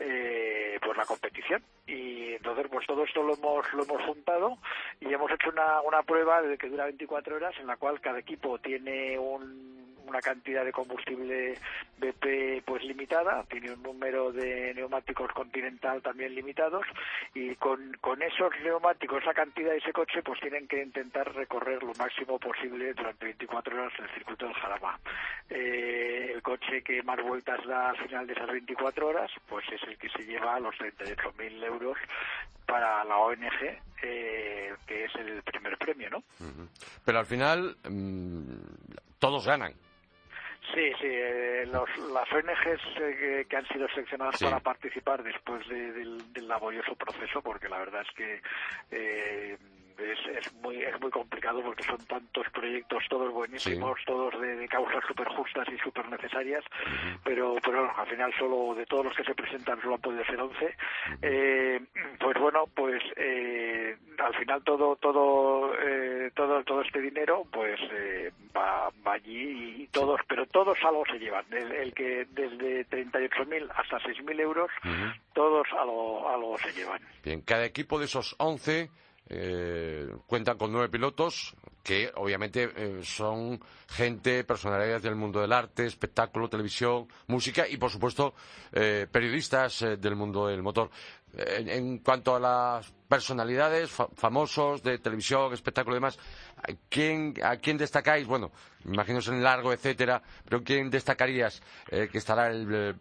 eh, 0.00 0.78
pues 0.82 0.96
la 0.96 1.06
competición 1.06 1.62
y 1.86 2.34
entonces 2.34 2.66
pues 2.70 2.86
todo 2.86 3.04
esto 3.04 3.22
lo 3.22 3.34
hemos 3.34 3.72
lo 3.72 3.84
hemos 3.84 4.02
juntado 4.02 4.58
y 5.00 5.12
hemos 5.12 5.30
hecho 5.30 5.50
una, 5.50 5.80
una 5.82 6.02
prueba 6.02 6.42
de 6.42 6.58
que 6.58 6.68
dura 6.68 6.84
24 6.84 7.36
horas 7.36 7.54
en 7.60 7.66
la 7.66 7.76
cual 7.76 8.00
cada 8.00 8.18
equipo 8.18 8.58
tiene 8.58 9.18
un 9.18 9.87
una 10.08 10.20
cantidad 10.20 10.64
de 10.64 10.72
combustible 10.72 11.54
BP 11.98 12.64
pues 12.64 12.82
limitada, 12.84 13.44
tiene 13.44 13.72
un 13.72 13.82
número 13.82 14.32
de 14.32 14.72
neumáticos 14.74 15.32
continental 15.32 16.02
también 16.02 16.34
limitados 16.34 16.86
y 17.34 17.54
con, 17.56 17.92
con 18.00 18.22
esos 18.22 18.50
neumáticos, 18.62 19.22
esa 19.22 19.34
cantidad 19.34 19.70
de 19.70 19.78
ese 19.78 19.92
coche 19.92 20.22
pues 20.22 20.40
tienen 20.40 20.66
que 20.66 20.82
intentar 20.82 21.34
recorrer 21.34 21.82
lo 21.82 21.92
máximo 21.94 22.38
posible 22.38 22.94
durante 22.94 23.26
24 23.26 23.76
horas 23.76 23.92
el 23.98 24.08
circuito 24.14 24.46
del 24.46 24.54
Jarama. 24.54 24.98
Eh, 25.50 26.32
el 26.34 26.42
coche 26.42 26.82
que 26.82 27.02
más 27.02 27.22
vueltas 27.22 27.64
da 27.66 27.90
al 27.90 27.96
final 27.96 28.26
de 28.26 28.32
esas 28.32 28.48
24 28.48 29.06
horas 29.06 29.30
pues 29.48 29.64
es 29.72 29.82
el 29.84 29.98
que 29.98 30.08
se 30.08 30.24
lleva 30.24 30.60
los 30.60 30.74
38.000 30.76 31.64
euros 31.64 31.98
para 32.66 33.02
la 33.04 33.16
ONG, 33.16 33.80
eh, 34.02 34.74
que 34.86 35.04
es 35.04 35.14
el 35.14 35.42
primer 35.42 35.78
premio, 35.78 36.10
¿no? 36.10 36.22
Pero 37.04 37.18
al 37.18 37.26
final 37.26 37.76
mm, 37.88 38.60
todos 39.18 39.46
ganan. 39.46 39.72
Sí, 40.74 40.92
sí, 41.00 41.06
eh, 41.06 41.64
los, 41.66 41.88
las 42.12 42.30
ONGs 42.30 42.82
eh, 43.00 43.46
que, 43.48 43.56
han 43.56 43.66
sido 43.68 43.88
seleccionadas 43.88 44.36
para 44.38 44.60
participar 44.60 45.22
después 45.22 45.66
del, 45.68 46.30
del, 46.32 46.48
laborioso 46.48 46.94
proceso, 46.94 47.40
porque 47.40 47.68
la 47.68 47.78
verdad 47.78 48.02
es 48.02 48.14
que 48.14 48.42
eh, 48.90 49.56
es, 49.98 50.18
es, 50.36 50.52
muy 50.54 50.82
es 50.82 51.00
muy 51.00 51.10
complicado 51.10 51.62
porque 51.62 51.82
son 51.82 51.98
tantos 52.06 52.46
proyectos 52.50 53.04
todos 53.08 53.32
buenísimos 53.32 53.98
todos 54.06 54.40
de, 54.40 54.68
causas 54.68 55.02
súper 55.06 55.28
justas 55.28 55.66
y 55.72 55.78
súper 55.78 56.08
necesarias 56.08 56.64
pero 57.24 57.56
pero 57.64 57.90
al 57.96 58.06
final 58.06 58.32
solo 58.38 58.74
de 58.74 58.86
todos 58.86 59.06
los 59.06 59.16
que 59.16 59.24
se 59.24 59.34
presentan 59.34 59.80
solo 59.80 59.94
han 59.94 60.00
podido 60.00 60.24
ser 60.24 60.40
11 60.40 60.76
eh, 61.22 61.80
pues 62.20 62.38
bueno 62.38 62.64
pues 62.74 63.02
eh, 63.16 63.96
al 64.18 64.34
final 64.36 64.62
todo 64.62 64.96
todo 64.96 65.72
eh, 65.80 66.30
todo 66.34 66.62
todo 66.64 66.82
este 66.82 67.00
dinero 67.00 67.44
pues 67.50 67.80
eh, 67.92 68.32
va, 68.56 68.90
va 69.06 69.12
allí 69.14 69.82
y 69.82 69.86
todos 69.88 70.20
pero 70.28 70.46
todos 70.46 70.78
algo 70.84 71.04
se 71.06 71.18
llevan 71.18 71.44
el, 71.50 71.92
que 71.94 72.26
desde 72.30 72.86
38.000 72.88 73.70
hasta 73.74 73.98
6.000 73.98 74.40
euros 74.40 74.70
todos 75.32 75.66
algo 75.78 76.28
algo 76.28 76.58
se 76.58 76.72
llevan. 76.72 77.00
Bien 77.24 77.40
cada 77.40 77.64
equipo 77.64 77.98
de 77.98 78.04
esos 78.06 78.34
11 78.38 78.90
eh, 79.30 80.08
cuentan 80.26 80.56
con 80.56 80.72
nueve 80.72 80.88
pilotos 80.88 81.54
que 81.82 82.10
obviamente 82.16 82.70
eh, 82.74 83.00
son 83.02 83.60
gente, 83.86 84.42
personalidades 84.44 85.02
del 85.02 85.16
mundo 85.16 85.40
del 85.40 85.52
arte, 85.52 85.84
espectáculo, 85.84 86.48
televisión, 86.48 87.08
música 87.26 87.68
y 87.68 87.76
por 87.76 87.90
supuesto 87.90 88.34
eh, 88.72 89.06
periodistas 89.10 89.84
del 89.98 90.16
mundo 90.16 90.46
del 90.46 90.62
motor. 90.62 90.90
En, 91.36 91.98
cuanto 91.98 92.34
a 92.34 92.40
las 92.40 92.90
personalidades, 93.06 93.90
famosos 94.14 94.82
de 94.82 94.98
televisión, 94.98 95.52
espectáculo 95.52 95.96
y 95.96 95.98
demás, 95.98 96.18
¿a 96.56 96.72
quién, 96.88 97.34
¿a 97.44 97.56
quién 97.58 97.76
destacáis? 97.76 98.26
Bueno, 98.26 98.50
imagino 98.86 99.20
en 99.26 99.42
largo, 99.42 99.72
etcétera, 99.72 100.22
pero 100.44 100.64
¿quién 100.64 100.88
destacarías 100.88 101.62
que 101.90 102.16
estará 102.16 102.48
el 102.48 102.96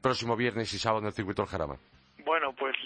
próximo 0.00 0.36
viernes 0.36 0.72
y 0.72 0.78
sábado 0.78 1.00
en 1.00 1.06
el 1.06 1.12
circuito 1.12 1.42
del 1.42 1.50
Jarama? 1.50 1.76
Bueno, 2.24 2.54
pues 2.56 2.76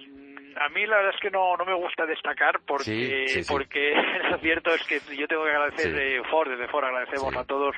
a 0.58 0.68
mí 0.70 0.86
la 0.86 0.96
verdad 0.96 1.14
es 1.14 1.20
que 1.20 1.30
no, 1.30 1.56
no 1.56 1.64
me 1.64 1.74
gusta 1.74 2.06
destacar 2.06 2.60
porque, 2.66 3.44
porque 3.48 3.92
lo 4.30 4.38
cierto 4.38 4.70
es 4.70 4.82
que 4.84 5.00
yo 5.16 5.28
tengo 5.28 5.44
que 5.44 5.50
agradecer 5.50 5.92
de 5.92 6.22
Ford, 6.30 6.50
desde 6.50 6.68
Ford 6.68 6.84
agradecemos 6.84 7.36
a 7.36 7.44
todos 7.44 7.74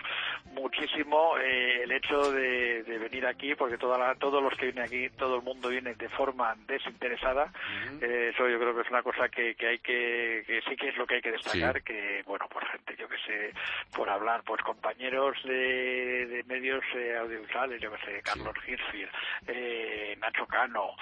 muchísimo 0.60 1.36
eh, 1.38 1.82
el 1.84 1.92
hecho 1.92 2.32
de, 2.32 2.82
venir 2.98 3.26
aquí 3.26 3.54
porque 3.54 3.78
toda 3.78 4.14
todos 4.16 4.42
los 4.42 4.52
que 4.54 4.66
vienen 4.66 4.84
aquí, 4.84 5.08
todo 5.16 5.36
el 5.36 5.42
mundo 5.42 5.68
viene 5.68 5.94
de 5.94 6.08
forma 6.10 6.54
desinteresada. 6.66 7.52
Eh, 8.00 8.30
eso 8.32 8.48
yo 8.48 8.58
creo 8.58 8.74
que 8.74 8.82
es 8.82 8.90
una 8.90 9.02
cosa 9.02 9.28
que, 9.28 9.54
que 9.54 9.66
hay 9.66 9.78
que, 9.78 10.44
que 10.46 10.60
sí 10.68 10.76
que 10.76 10.88
es 10.88 10.96
lo 10.96 11.06
que 11.06 11.16
hay 11.16 11.22
que 11.22 11.32
destacar, 11.32 11.82
que 11.82 12.22
bueno, 12.26 12.46
por 12.48 12.66
gente, 12.66 12.96
yo 12.98 13.08
que 13.08 13.18
sé, 13.18 13.52
por 13.94 14.08
hablar, 14.08 14.42
pues 14.44 14.62
compañeros 14.62 15.36
de, 15.44 16.26
de 16.26 16.44
medios 16.44 16.84
eh, 16.94 17.16
audiovisuales, 17.16 17.80
yo 17.80 17.92
que 17.92 18.04
sé, 18.04 18.22
Carlos 18.22 18.54
Hirschfield, 18.66 20.18
Nacho 20.18 20.46
Cano, 20.46 20.94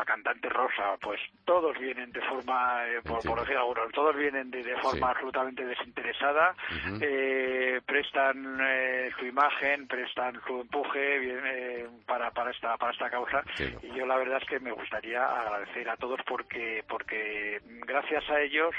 la 0.00 0.04
cantante 0.04 0.48
Rosa, 0.48 0.96
pues 1.00 1.20
todos 1.44 1.78
vienen 1.78 2.10
de 2.12 2.20
forma, 2.22 2.86
eh, 2.86 3.00
por, 3.02 3.40
decir 3.40 3.56
algunos, 3.56 3.92
todos 3.92 4.16
vienen 4.16 4.50
de, 4.50 4.62
forma 4.78 5.10
absolutamente 5.10 5.64
desinteresada, 5.64 6.54
eh, 7.00 7.79
prestan 7.86 8.58
eh, 8.60 9.10
su 9.18 9.26
imagen, 9.26 9.86
prestan 9.86 10.40
su 10.46 10.60
empuje 10.60 11.88
para, 12.06 12.30
para, 12.30 12.50
esta, 12.50 12.76
para 12.76 12.92
esta 12.92 13.10
causa 13.10 13.42
y 13.82 13.88
yo 13.96 14.06
la 14.06 14.16
verdad 14.16 14.38
es 14.42 14.48
que 14.48 14.60
me 14.60 14.72
gustaría 14.72 15.24
agradecer 15.24 15.88
a 15.88 15.96
todos 15.96 16.20
porque, 16.26 16.84
porque 16.88 17.60
gracias 17.86 18.28
a 18.30 18.40
ellos 18.40 18.74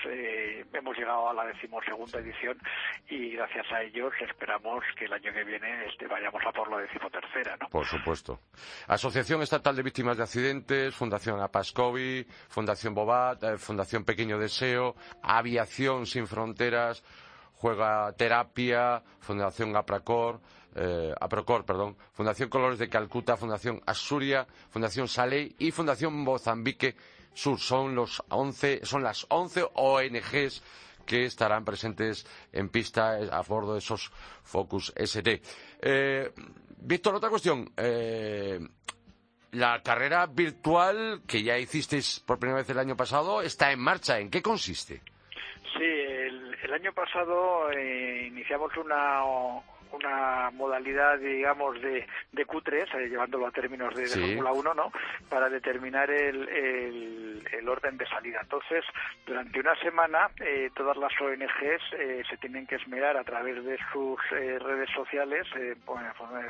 hemos 0.74 0.98
llegado 0.98 1.30
a 1.30 1.34
la 1.34 1.46
decimosegunda 1.46 2.20
edición 2.20 2.58
y 3.10 3.32
gracias 3.32 3.72
a 3.72 3.82
ellos 3.82 4.14
esperamos 4.22 4.84
que 4.98 5.06
el 5.06 5.14
año 5.14 5.34
que 5.34 5.44
viene 5.44 5.86
este, 5.86 6.08
vayamos 6.08 6.42
a 6.46 6.52
por 6.52 6.70
la 6.70 6.78
decimotercera. 6.80 7.58
¿no? 7.60 7.68
Por 7.70 7.86
supuesto. 7.86 8.40
Asociación 8.88 9.42
Estatal 9.42 9.76
de 9.76 9.84
Víctimas 9.84 10.18
de 10.18 10.24
Accidentes, 10.24 10.96
Fundación 10.96 11.42
Apascovi, 11.42 12.26
Fundación 12.50 12.94
Bobat, 12.94 13.44
eh, 13.44 13.58
Fundación 13.58 14.06
Pequeño 14.06 14.38
Deseo, 14.38 14.96
Aviación 15.24 16.06
Sin 16.06 16.28
Fronteras, 16.28 17.04
Juega 17.62 18.12
Terapia, 18.14 19.04
Fundación 19.20 19.76
Apracor, 19.76 20.42
eh, 20.74 21.14
Aprocor, 21.22 21.64
perdón, 21.64 21.96
Fundación 22.12 22.50
Colores 22.50 22.80
de 22.80 22.90
Calcuta, 22.90 23.38
Fundación 23.38 23.84
Asuria, 23.86 24.48
Fundación 24.72 25.08
Saley 25.08 25.56
y 25.60 25.70
Fundación 25.70 26.16
Mozambique 26.16 26.96
Sur. 27.36 27.60
Son, 27.60 27.94
los 27.94 28.24
11, 28.30 28.82
son 28.84 29.04
las 29.04 29.28
11 29.30 29.68
ONGs 29.76 30.64
que 31.06 31.26
estarán 31.26 31.64
presentes 31.64 32.26
en 32.52 32.70
pista 32.70 33.20
a 33.32 33.42
bordo 33.44 33.74
de 33.74 33.80
esos 33.80 34.12
Focus 34.42 34.92
ST. 34.96 35.44
Eh, 35.82 36.34
Víctor, 36.80 37.14
otra 37.14 37.30
cuestión. 37.30 37.72
Eh, 37.78 38.60
la 39.52 39.84
carrera 39.84 40.26
virtual 40.26 41.22
que 41.28 41.44
ya 41.44 41.60
hicisteis 41.60 42.22
por 42.22 42.40
primera 42.40 42.58
vez 42.58 42.70
el 42.72 42.80
año 42.80 42.98
pasado 42.98 43.44
está 43.44 43.72
en 43.72 43.82
marcha. 43.82 44.18
¿En 44.18 44.32
qué 44.32 44.42
consiste? 44.42 45.04
Año 46.82 46.94
pasado 46.94 47.70
eh, 47.70 48.26
iniciamos 48.26 48.76
una 48.76 49.24
una 49.94 50.50
modalidad, 50.52 51.20
digamos, 51.20 51.82
de, 51.82 52.08
de 52.32 52.48
Q3, 52.48 52.96
eh, 52.96 53.10
llevándolo 53.10 53.48
a 53.48 53.52
términos 53.52 53.96
de, 53.96 54.08
Fórmula 54.08 54.52
1, 54.52 54.74
¿no? 54.74 54.92
Para 55.30 55.50
determinar 55.50 56.10
el, 56.10 56.48
el, 57.52 57.70
orden 57.70 57.98
de 57.98 58.06
salida. 58.08 58.40
Entonces, 58.42 58.84
durante 59.26 59.60
una 59.60 59.76
semana, 59.76 60.30
eh, 60.40 60.70
todas 60.76 60.98
las 60.98 61.12
ONGs 61.22 61.94
eh, 61.94 62.24
se 62.30 62.38
tienen 62.38 62.68
que 62.68 62.76
esmerar 62.76 63.16
a 63.16 63.24
través 63.24 63.64
de 63.64 63.78
sus 63.94 64.20
redes 64.30 64.90
sociales, 64.94 65.48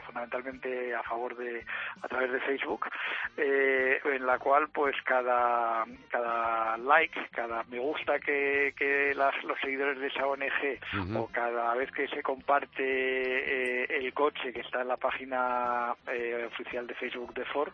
fundamentalmente 0.06 0.96
a 0.96 1.04
favor 1.04 1.36
de, 1.36 1.64
a 2.02 2.08
través 2.08 2.32
de 2.32 2.40
Facebook, 2.40 2.88
en 3.38 4.26
la 4.26 4.40
cual, 4.40 4.70
pues, 4.70 4.96
cada, 5.04 5.86
cada 6.10 6.78
like, 6.78 7.20
cada 7.32 7.64
me 7.66 7.80
gusta 7.80 8.20
que, 8.20 8.74
que 8.78 9.14
los 9.16 9.60
seguidores 9.60 10.00
de 10.00 10.08
esa 10.08 10.26
ONG 10.26 11.18
o 11.18 11.28
cada 11.28 11.76
vez 11.76 11.92
que 11.92 12.08
se 12.08 12.24
comparte 12.24 13.31
eh, 13.32 13.88
el 13.90 14.14
coche 14.14 14.54
que 14.54 14.62
está 14.62 14.82
en 14.82 14.88
la 14.88 14.98
página 14.98 15.96
eh, 16.08 16.48
oficial 16.48 16.88
de 16.88 16.96
Facebook 16.96 17.34
de 17.34 17.46
Ford 17.46 17.72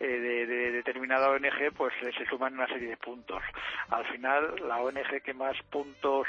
eh, 0.00 0.06
de, 0.06 0.72
determinada 0.72 1.30
ONG, 1.30 1.72
pues 1.76 1.92
se 2.00 2.26
suman 2.26 2.54
una 2.54 2.66
serie 2.66 2.88
de 2.88 2.96
puntos. 2.96 3.42
Al 3.90 4.04
final, 4.06 4.54
la 4.66 4.78
ONG 4.78 5.22
que 5.22 5.34
más 5.34 5.56
puntos 5.70 6.26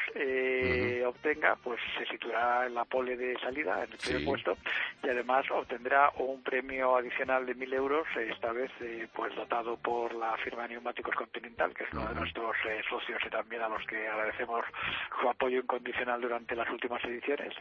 obtenga, 1.05 1.55
pues 1.63 1.79
se 1.97 2.05
situará 2.05 2.67
en 2.67 2.75
la 2.75 2.85
pole 2.85 3.15
de 3.15 3.37
salida, 3.39 3.83
en 3.83 3.91
el 3.91 3.97
primer 3.97 4.25
puesto, 4.25 4.57
y 5.03 5.09
además 5.09 5.45
obtendrá 5.51 6.11
un 6.17 6.41
premio 6.43 6.95
adicional 6.95 7.45
de 7.45 7.55
1.000 7.55 7.73
euros, 7.73 8.07
esta 8.17 8.51
vez 8.51 8.71
pues 9.13 9.35
dotado 9.35 9.77
por 9.77 10.13
la 10.13 10.37
firma 10.37 10.63
de 10.63 10.69
neumáticos 10.69 11.15
Continental, 11.15 11.73
que 11.73 11.83
es 11.83 11.89
uno 11.93 12.07
de 12.07 12.15
nuestros 12.15 12.55
socios 12.89 13.21
y 13.25 13.29
también 13.29 13.61
a 13.61 13.69
los 13.69 13.85
que 13.85 14.07
agradecemos 14.07 14.65
su 15.19 15.29
apoyo 15.29 15.59
incondicional 15.59 16.21
durante 16.21 16.55
las 16.55 16.69
últimas 16.69 17.03
ediciones. 17.05 17.53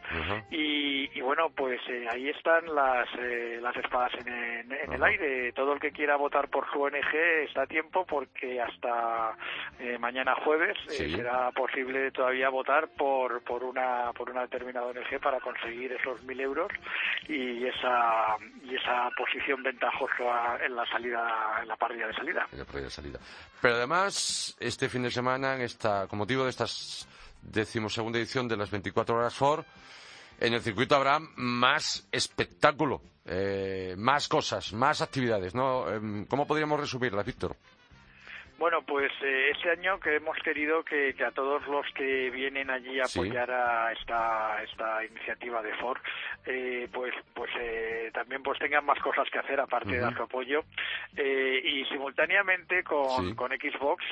y, 0.50 1.07
y, 1.14 1.20
bueno, 1.20 1.50
pues 1.50 1.80
eh, 1.88 2.06
ahí 2.10 2.28
están 2.28 2.74
las, 2.74 3.08
eh, 3.18 3.58
las 3.60 3.76
espadas 3.76 4.12
en, 4.24 4.72
el 4.72 5.02
aire. 5.02 5.52
Todo 5.52 5.72
el 5.72 5.80
que 5.80 5.92
quiera 5.92 6.16
votar 6.16 6.48
por 6.48 6.70
su 6.70 6.82
ONG 6.82 7.14
está 7.46 7.62
a 7.62 7.66
tiempo 7.66 8.04
porque 8.06 8.60
hasta 8.60 9.36
eh, 9.78 9.98
mañana 9.98 10.34
jueves 10.44 10.76
será 10.88 11.50
posible 11.52 12.10
todavía 12.10 12.48
votar 12.48 12.88
por, 12.88 13.42
por, 13.42 13.64
una, 13.64 14.12
por 14.12 14.30
una 14.30 14.42
determinada 14.42 14.86
ONG 14.86 15.20
para 15.22 15.40
conseguir 15.40 15.92
esos 15.92 16.22
mil 16.24 16.40
euros 16.40 16.70
y 17.28 17.66
esa, 17.66 18.36
y 18.64 18.74
esa 18.74 19.10
posición 19.16 19.62
ventajosa 19.62 20.58
en 20.64 20.74
la 20.74 20.86
salida, 20.86 21.58
en 21.62 21.68
la 21.68 21.76
parrilla 21.76 22.06
de 22.08 22.14
salida. 22.14 22.46
de 22.50 22.90
salida. 22.90 23.18
Pero 23.60 23.74
además, 23.74 24.56
este 24.60 24.88
fin 24.88 25.02
de 25.02 25.10
semana, 25.10 25.54
en 25.54 25.62
esta, 25.62 26.06
con 26.06 26.18
motivo 26.18 26.44
de 26.44 26.50
esta 26.50 26.66
decimosegunda 27.42 28.18
edición 28.18 28.48
de 28.48 28.56
las 28.56 28.70
24 28.70 29.16
horas 29.16 29.34
FOR, 29.34 29.64
en 30.38 30.54
el 30.54 30.62
circuito 30.62 30.94
habrá 30.96 31.18
más 31.36 32.06
espectáculo, 32.12 33.02
eh, 33.24 33.94
más 33.98 34.28
cosas, 34.28 34.72
más 34.72 35.02
actividades, 35.02 35.54
¿no? 35.54 35.88
Em, 35.90 36.24
¿Cómo 36.26 36.46
podríamos 36.46 36.80
resumirla, 36.80 37.22
Víctor? 37.22 37.56
Bueno, 38.58 38.82
pues 38.82 39.12
eh, 39.22 39.52
ese 39.56 39.70
año 39.70 40.00
que 40.00 40.16
hemos 40.16 40.36
querido 40.38 40.82
que, 40.82 41.14
a 41.24 41.30
todos 41.30 41.64
los 41.68 41.86
que 41.94 42.28
vienen 42.30 42.70
allí 42.70 42.98
a 42.98 43.04
apoyar 43.04 43.48
a 43.52 43.92
esta, 43.92 44.60
esta 44.64 45.04
iniciativa 45.04 45.62
de 45.62 45.72
Ford, 45.76 46.00
eh, 46.44 46.88
pues 46.92 47.14
pues 47.34 47.50
eh, 47.56 48.10
también 48.12 48.42
pues 48.42 48.58
tengan 48.58 48.84
más 48.84 48.98
cosas 48.98 49.30
que 49.30 49.38
hacer 49.38 49.60
aparte 49.60 49.92
de 49.92 50.00
dar 50.00 50.16
su 50.16 50.24
apoyo. 50.24 50.64
y 51.16 51.84
simultáneamente 51.84 52.82
con, 52.82 53.36
con 53.36 53.52
Xbox, 53.52 54.04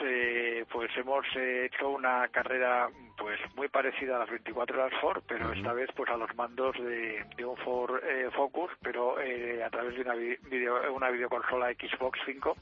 pues 0.70 0.96
hemos 0.96 1.26
hecho 1.34 1.88
una 1.88 2.28
carrera 2.28 2.88
pues 3.18 3.40
muy 3.56 3.66
parecida 3.66 4.14
a 4.14 4.20
las 4.20 4.30
24 4.30 4.78
horas 4.78 5.00
Ford, 5.00 5.24
pero 5.26 5.52
esta 5.52 5.72
vez 5.72 5.90
pues 5.96 6.08
a 6.08 6.16
los 6.16 6.32
mandos 6.36 6.76
de, 6.76 7.44
un 7.44 7.56
Ford 7.56 8.00
Focus, 8.32 8.70
pero 8.80 9.16
a 9.18 9.70
través 9.70 9.96
de 9.96 10.02
una, 10.02 10.14
video, 10.14 10.94
una 10.94 11.10
videoconsola 11.10 11.72
Xbox 11.72 12.20
5 12.26 12.56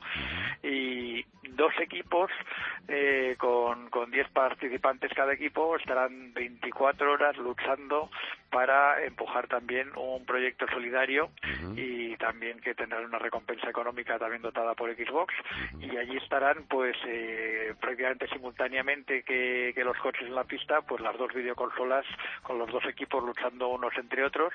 y 0.62 1.26
dos 1.56 1.72
equipos 1.80 2.30
eh, 2.88 3.36
con, 3.38 3.88
con 3.90 4.10
10 4.10 4.28
participantes 4.30 5.12
cada 5.14 5.32
equipo 5.32 5.76
estarán 5.76 6.32
24 6.34 7.12
horas 7.12 7.36
luchando 7.38 8.10
para 8.54 9.04
empujar 9.04 9.48
también 9.48 9.90
un 9.96 10.24
proyecto 10.24 10.64
solidario 10.68 11.28
y 11.74 12.16
también 12.18 12.60
que 12.60 12.72
tendrán 12.72 13.04
una 13.04 13.18
recompensa 13.18 13.68
económica 13.68 14.16
también 14.16 14.42
dotada 14.42 14.74
por 14.74 14.94
Xbox. 14.94 15.34
Y 15.80 15.96
allí 15.96 16.16
estarán 16.18 16.62
pues 16.68 16.96
eh, 17.04 17.74
prácticamente 17.80 18.28
simultáneamente 18.28 19.24
que, 19.24 19.72
que, 19.74 19.82
los 19.82 19.96
coches 19.98 20.28
en 20.28 20.36
la 20.36 20.44
pista 20.44 20.82
pues 20.82 21.00
las 21.00 21.18
dos 21.18 21.34
videoconsolas 21.34 22.06
con 22.44 22.56
los 22.56 22.70
dos 22.70 22.84
equipos 22.86 23.24
luchando 23.24 23.70
unos 23.70 23.92
entre 23.98 24.24
otros. 24.24 24.52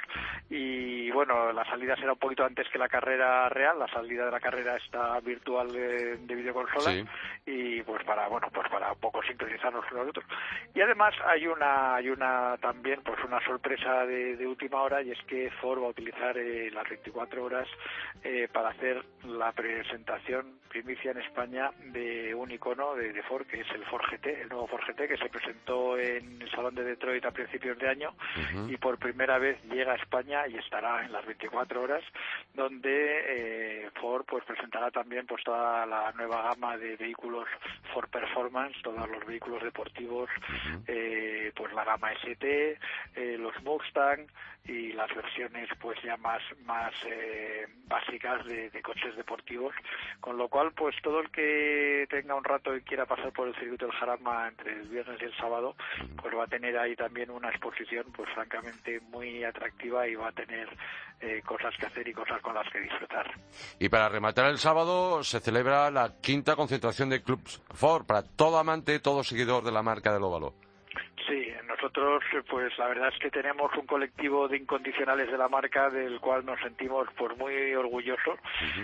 Y 0.50 1.12
bueno 1.12 1.52
la 1.52 1.66
salida 1.66 1.98
será 1.98 2.14
un 2.14 2.20
poquito 2.20 2.46
antes 2.46 2.70
que 2.70 2.80
la 2.80 2.88
carrera 2.88 3.50
real. 3.50 3.80
La 3.80 3.90
salida 3.90 4.28
de 4.28 4.32
la 4.32 4.40
carrera 4.40 4.78
está 4.78 5.20
virtual 5.20 5.74
de, 5.74 6.16
de 6.16 6.36
videoconsolas 6.36 7.04
y 7.46 7.82
pues 7.82 8.02
para 8.06 8.30
bueno 8.30 8.48
pues 8.54 8.70
para 8.70 8.94
un 8.94 9.00
poco 9.00 9.22
sincronizarnos 9.24 9.84
con 9.88 9.98
nosotros 9.98 10.26
y 10.74 10.80
además 10.80 11.14
hay 11.26 11.48
una 11.48 11.96
hay 11.96 12.10
una 12.10 12.56
también 12.62 13.02
pues 13.04 13.22
una 13.26 13.44
sorpresa 13.44 13.89
de, 14.06 14.36
de 14.36 14.48
última 14.48 14.82
hora 14.82 15.02
y 15.02 15.12
es 15.12 15.20
que 15.28 15.50
Ford 15.62 15.82
va 15.82 15.88
a 15.88 15.90
utilizar 15.90 16.38
eh, 16.38 16.70
las 16.72 16.88
24 16.88 17.44
horas 17.44 17.68
eh, 18.24 18.48
para 18.52 18.70
hacer 18.70 19.04
la 19.26 19.52
presentación 19.52 20.60
primicia 20.70 21.12
en 21.12 21.18
España 21.20 21.72
de 21.92 22.34
un 22.36 22.52
icono 22.52 22.96
de, 22.96 23.12
de, 23.12 23.24
Ford 23.24 23.46
que 23.48 23.62
es 23.62 23.72
el 23.72 23.84
Ford 23.86 24.04
GT 24.10 24.42
el 24.42 24.50
nuevo 24.50 24.68
Ford 24.68 24.84
GT 24.88 25.08
que 25.08 25.18
se 25.18 25.30
presentó 25.30 25.98
en 25.98 26.42
el 26.42 26.52
salón 26.52 26.76
de 26.76 26.84
Detroit 26.84 27.26
a 27.26 27.32
principios 27.32 27.78
de 27.80 27.90
año 27.90 28.14
y 28.68 28.78
por 28.78 28.98
primera 28.98 29.40
vez 29.40 29.58
llega 29.66 29.94
a 29.94 29.96
España 29.96 30.48
y 30.48 30.58
estará 30.58 31.04
en 31.04 31.12
las 31.12 31.26
24 31.26 31.82
horas 31.82 32.04
donde 32.54 33.84
eh, 33.84 33.90
Ford 34.00 34.26
pues 34.28 34.44
presentará 34.46 34.92
también 34.92 35.26
pues 35.26 35.44
toda 35.44 35.86
la 35.86 36.12
nueva 36.14 36.44
gama 36.44 36.78
de 36.78 36.96
vehículos 36.96 37.48
for 37.94 38.08
performance, 38.10 38.76
todos 38.84 39.10
los 39.10 39.26
vehículos 39.26 39.64
deportivos, 39.64 40.30
eh, 40.88 41.52
pues 41.56 41.74
la 41.74 41.84
gama 41.84 42.12
ST, 42.14 42.78
eh, 43.16 43.38
los 43.38 43.62
Mustang 43.80 44.28
y 44.66 44.92
las 44.94 45.14
versiones 45.16 45.70
pues 45.82 45.98
ya 46.04 46.18
más 46.18 46.42
más 46.66 46.94
eh, 47.08 47.66
básicas 47.88 48.46
de, 48.46 48.70
coches 48.84 49.16
deportivos, 49.16 49.74
con 50.20 50.38
lo 50.38 50.48
cual 50.48 50.72
pues 50.74 50.96
todo 51.02 51.22
el 51.22 51.32
que 51.32 52.06
tenga 52.10 52.36
un 52.36 52.44
rato 52.44 52.76
y 52.76 52.82
quiera 52.82 53.06
pasar 53.06 53.32
por 53.32 53.48
el 53.48 53.56
circuito 53.56 53.86
del 53.86 53.96
Jarama 53.96 54.48
entre 54.48 54.74
el 54.74 54.88
viernes 54.88 55.20
y 55.22 55.26
el 55.26 55.36
sábado, 55.38 55.76
pues 56.22 56.36
va 56.36 56.44
a 56.44 56.48
tener 56.48 56.78
ahí 56.78 56.96
también 56.96 57.30
una 57.30 57.50
exposición 57.50 58.06
pues 58.16 58.30
francamente 58.34 59.00
muy 59.12 59.44
atractiva 59.44 60.08
y 60.08 60.16
va 60.16 60.30
a 60.30 60.32
tener 60.32 60.70
cosas 61.46 61.76
que 61.78 61.86
hacer 61.86 62.08
y 62.08 62.14
cosas 62.14 62.42
con 62.42 62.56
las 62.56 62.70
que 62.72 62.80
disfrutar. 62.80 63.30
Y 63.80 63.90
para 63.90 64.08
rematar 64.08 64.46
el 64.50 64.58
sábado 64.58 65.24
se 65.24 65.40
celebra 65.40 65.92
la 65.92 66.14
quinta 66.22 66.56
concentración 66.56 67.10
de 67.10 67.22
Clubs 67.22 67.62
Ford 67.74 68.06
para 68.06 68.24
todo 68.24 68.58
amante, 68.58 69.00
todo 69.00 69.24
seguidor 69.24 69.64
de 69.64 69.72
la 69.72 69.84
marca 69.84 70.14
del 70.14 70.24
óvalo. 70.24 70.54
Sí, 71.28 71.50
nosotros, 71.82 72.24
pues 72.50 72.78
la 72.78 72.88
verdad 72.88 73.10
es 73.14 73.20
que 73.20 73.32
tenemos 73.32 73.72
un 73.78 73.86
colectivo 73.86 74.50
de 74.50 74.58
incondicionales 74.58 75.32
de 75.32 75.38
la 75.38 75.48
marca 75.48 75.90
del 75.90 76.20
cual 76.20 76.46
nos 76.46 76.60
sentimos 76.60 77.08
pues 77.18 77.38
muy 77.38 77.74
orgullosos. 77.74 78.38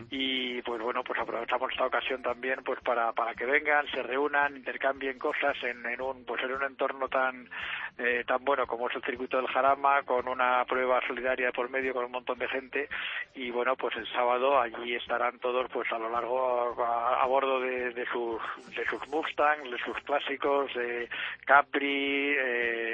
Y 0.09 0.61
pues 0.61 0.81
bueno, 0.81 1.03
pues 1.03 1.19
aprovechamos 1.19 1.71
esta 1.71 1.87
ocasión 1.87 2.21
también 2.21 2.59
pues 2.63 2.79
para, 2.81 3.11
para 3.11 3.33
que 3.33 3.45
vengan, 3.45 3.85
se 3.87 4.01
reúnan, 4.01 4.55
intercambien 4.55 5.19
cosas 5.19 5.57
en, 5.63 5.85
en 5.85 6.01
un 6.01 6.23
pues 6.23 6.41
en 6.43 6.53
un 6.53 6.63
entorno 6.63 7.09
tan 7.09 7.49
eh, 7.97 8.23
tan 8.27 8.43
bueno 8.43 8.67
como 8.67 8.89
es 8.89 8.95
el 8.95 9.03
circuito 9.03 9.37
del 9.37 9.47
Jarama, 9.47 10.03
con 10.03 10.27
una 10.27 10.63
prueba 10.65 11.01
solidaria 11.07 11.51
por 11.51 11.69
medio 11.69 11.93
con 11.93 12.05
un 12.05 12.11
montón 12.11 12.39
de 12.39 12.47
gente. 12.47 12.89
Y 13.35 13.51
bueno, 13.51 13.75
pues 13.75 13.95
el 13.97 14.07
sábado 14.11 14.59
allí 14.59 14.95
estarán 14.95 15.39
todos 15.39 15.69
pues 15.71 15.91
a 15.91 15.97
lo 15.97 16.09
largo 16.09 16.75
a, 16.83 17.25
bordo 17.25 17.59
de, 17.59 17.91
de, 17.91 18.05
sus 18.07 18.41
de 18.75 18.85
sus 18.85 19.07
Mustang, 19.09 19.69
de 19.69 19.77
sus 19.79 19.97
clásicos, 20.03 20.73
de 20.73 21.09
Capri, 21.45 22.35
eh, 22.37 22.84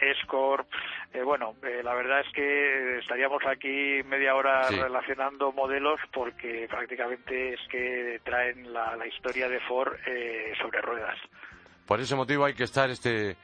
Escort. 0.00 0.68
Eh, 1.12 1.22
bueno, 1.22 1.56
eh, 1.62 1.80
la 1.82 1.94
verdad 1.94 2.20
es 2.20 2.32
que 2.32 2.98
estaríamos 2.98 3.44
aquí 3.46 4.02
media 4.04 4.34
hora 4.34 4.68
relacionando 4.68 5.52
modelos 5.52 6.00
porque 6.12 6.66
prácticamente 6.68 7.54
es 7.54 7.60
que 7.68 8.20
traen 8.24 8.72
la, 8.72 9.06
historia 9.06 9.48
de 9.48 9.60
Ford 9.60 9.94
eh, 10.06 10.52
sobre 10.60 10.80
ruedas. 10.82 11.18
Por 11.86 12.00
ese 12.00 12.16
motivo 12.16 12.44
hay 12.44 12.54
que 12.54 12.64
estar 12.64 12.90
este 12.90 13.36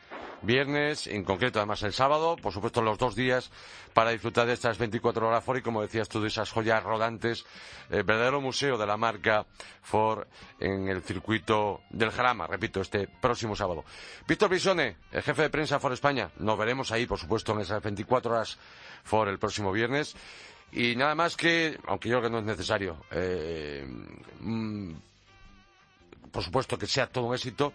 viernes, 0.43 1.07
en 1.07 1.23
concreto 1.23 1.61
además 1.61 1.83
el 1.85 1.93
sábado, 1.93 2.37
por 2.37 2.53
supuesto 2.53 2.83
los 2.83 2.99
dos 2.99 3.15
días 3.15 3.51
para 3.95 4.11
disfrutar 4.11 4.47
de 4.47 4.55
estas 4.55 4.77
24 4.79 5.29
horas 5.29 5.45
Ford 5.45 5.59
y 5.59 5.63
como 5.63 5.83
decías 5.83 6.09
tú, 6.09 6.21
de 6.21 6.29
esas 6.29 6.51
joyas 6.51 6.83
rodantes, 6.83 7.45
el 7.91 8.03
verdadero 8.03 8.41
museo 8.41 8.77
de 8.77 8.87
la 8.87 8.97
marca 8.97 9.47
Ford 9.83 10.27
en 10.59 10.89
el 10.89 11.03
circuito 11.03 11.83
del 11.91 12.11
Jarama, 12.11 12.49
repito, 12.49 12.81
este 12.81 13.09
próximo 13.21 13.55
sábado. 13.55 13.85
Víctor 14.27 14.51
Bisone, 14.51 14.97
el 15.13 15.23
jefe 15.23 15.43
de 15.43 15.51
prensa 15.51 15.79
Ford 15.79 15.93
España, 15.93 16.31
nos 16.39 16.59
veremos 16.59 16.91
ahí, 16.91 17.07
por 17.07 17.19
supuesto, 17.19 17.53
en 17.53 17.61
esas 17.61 17.83
24 17.83 18.33
horas 18.33 18.59
Ford 19.05 19.29
el 19.29 19.39
próximo 19.39 19.71
viernes. 19.71 20.15
Y 20.73 20.97
nada 20.97 21.15
más 21.15 21.37
que, 21.37 21.79
aunque 21.87 22.09
yo 22.09 22.19
creo 22.19 22.31
que 22.31 22.33
no 22.33 22.39
es 22.39 22.45
necesario, 22.47 23.05
eh, 23.11 23.87
mm, 24.41 24.93
por 26.33 26.43
supuesto 26.43 26.79
que 26.79 26.87
sea 26.87 27.07
todo 27.07 27.27
un 27.27 27.35
éxito, 27.35 27.75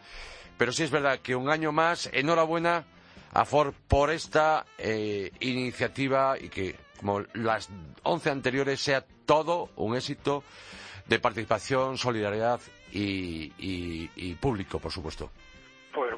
pero 0.57 0.71
sí 0.71 0.83
es 0.83 0.91
verdad 0.91 1.19
que 1.19 1.35
un 1.35 1.49
año 1.49 1.71
más, 1.71 2.09
enhorabuena 2.13 2.85
a 3.33 3.45
Ford 3.45 3.73
por 3.87 4.11
esta 4.11 4.65
eh, 4.77 5.31
iniciativa 5.39 6.37
y 6.39 6.49
que, 6.49 6.75
como 6.99 7.21
las 7.33 7.69
once 8.03 8.29
anteriores, 8.29 8.79
sea 8.79 9.05
todo 9.25 9.69
un 9.75 9.95
éxito 9.95 10.43
de 11.05 11.19
participación, 11.19 11.97
solidaridad 11.97 12.59
y 12.91 14.33
público, 14.35 14.79
por 14.79 14.91
supuesto. 14.91 15.29
Pues 15.93 16.13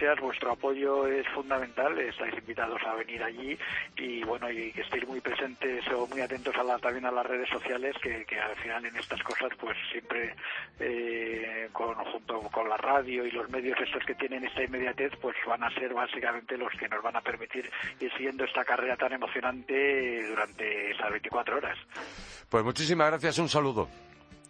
gracias, 0.00 0.24
vuestro 0.24 0.52
apoyo 0.52 1.06
es 1.06 1.26
fundamental, 1.28 1.98
estáis 1.98 2.34
invitados 2.38 2.80
a 2.86 2.94
venir 2.94 3.22
allí 3.22 3.58
y 3.96 4.22
bueno, 4.24 4.50
y 4.50 4.72
que 4.72 4.80
estéis 4.80 5.06
muy 5.06 5.20
presentes 5.20 5.84
o 5.92 6.06
muy 6.06 6.20
atentos 6.20 6.54
a 6.56 6.78
también 6.78 7.04
a 7.04 7.10
las 7.10 7.26
redes 7.26 7.48
sociales, 7.50 7.94
que, 8.02 8.24
al 8.40 8.56
final 8.56 8.86
en 8.86 8.96
estas 8.96 9.22
cosas 9.22 9.50
pues 9.58 9.76
siempre 9.90 10.34
eh, 10.78 11.68
con, 11.72 11.94
junto 11.96 12.40
con 12.50 12.68
la 12.68 12.76
radio 12.76 13.26
y 13.26 13.30
los 13.30 13.50
medios 13.50 13.78
estos 13.80 14.02
que 14.04 14.14
tienen 14.14 14.44
esta 14.44 14.62
inmediatez 14.62 15.12
pues 15.20 15.36
van 15.46 15.62
a 15.64 15.70
ser 15.74 15.92
básicamente 15.92 16.56
los 16.56 16.72
que 16.78 16.88
nos 16.88 17.02
van 17.02 17.16
a 17.16 17.20
permitir 17.20 17.70
ir 18.00 18.12
siguiendo 18.12 18.44
esta 18.44 18.64
carrera 18.64 18.96
tan 18.96 19.12
emocionante 19.12 20.26
durante 20.28 20.92
esas 20.92 21.10
24 21.10 21.56
horas. 21.56 21.78
Pues 22.48 22.64
muchísimas 22.64 23.08
gracias, 23.08 23.38
un 23.38 23.48
saludo. 23.48 23.88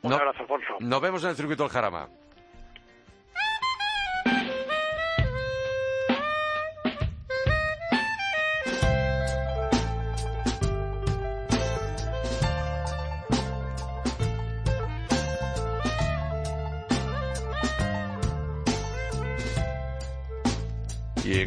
Un 0.02 0.12
abrazo, 0.12 0.42
Alfonso. 0.42 0.76
Nos 0.80 1.00
vemos 1.00 1.24
en 1.24 1.30
el 1.30 1.36
circuito 1.36 1.64
del 1.64 1.72
Jarama. 1.72 2.08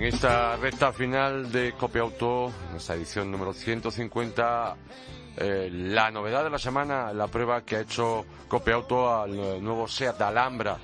En 0.03 0.13
esta 0.13 0.57
recta 0.57 0.91
final 0.91 1.49
de 1.49 1.71
Copia 1.79 2.01
Auto, 2.01 2.51
en 2.69 2.75
esta 2.75 2.93
edición 2.93 3.31
número 3.31 3.53
150, 3.53 4.75
eh, 5.37 5.69
la 5.71 6.11
novedad 6.11 6.43
de 6.43 6.49
la 6.49 6.59
semana, 6.59 7.13
la 7.13 7.27
prueba 7.27 7.63
que 7.63 7.77
ha 7.77 7.79
hecho 7.79 8.25
Copia 8.49 8.75
Auto 8.75 9.15
al 9.15 9.63
nuevo 9.63 9.87
SEAT 9.87 10.19
Alhambra, 10.19 10.77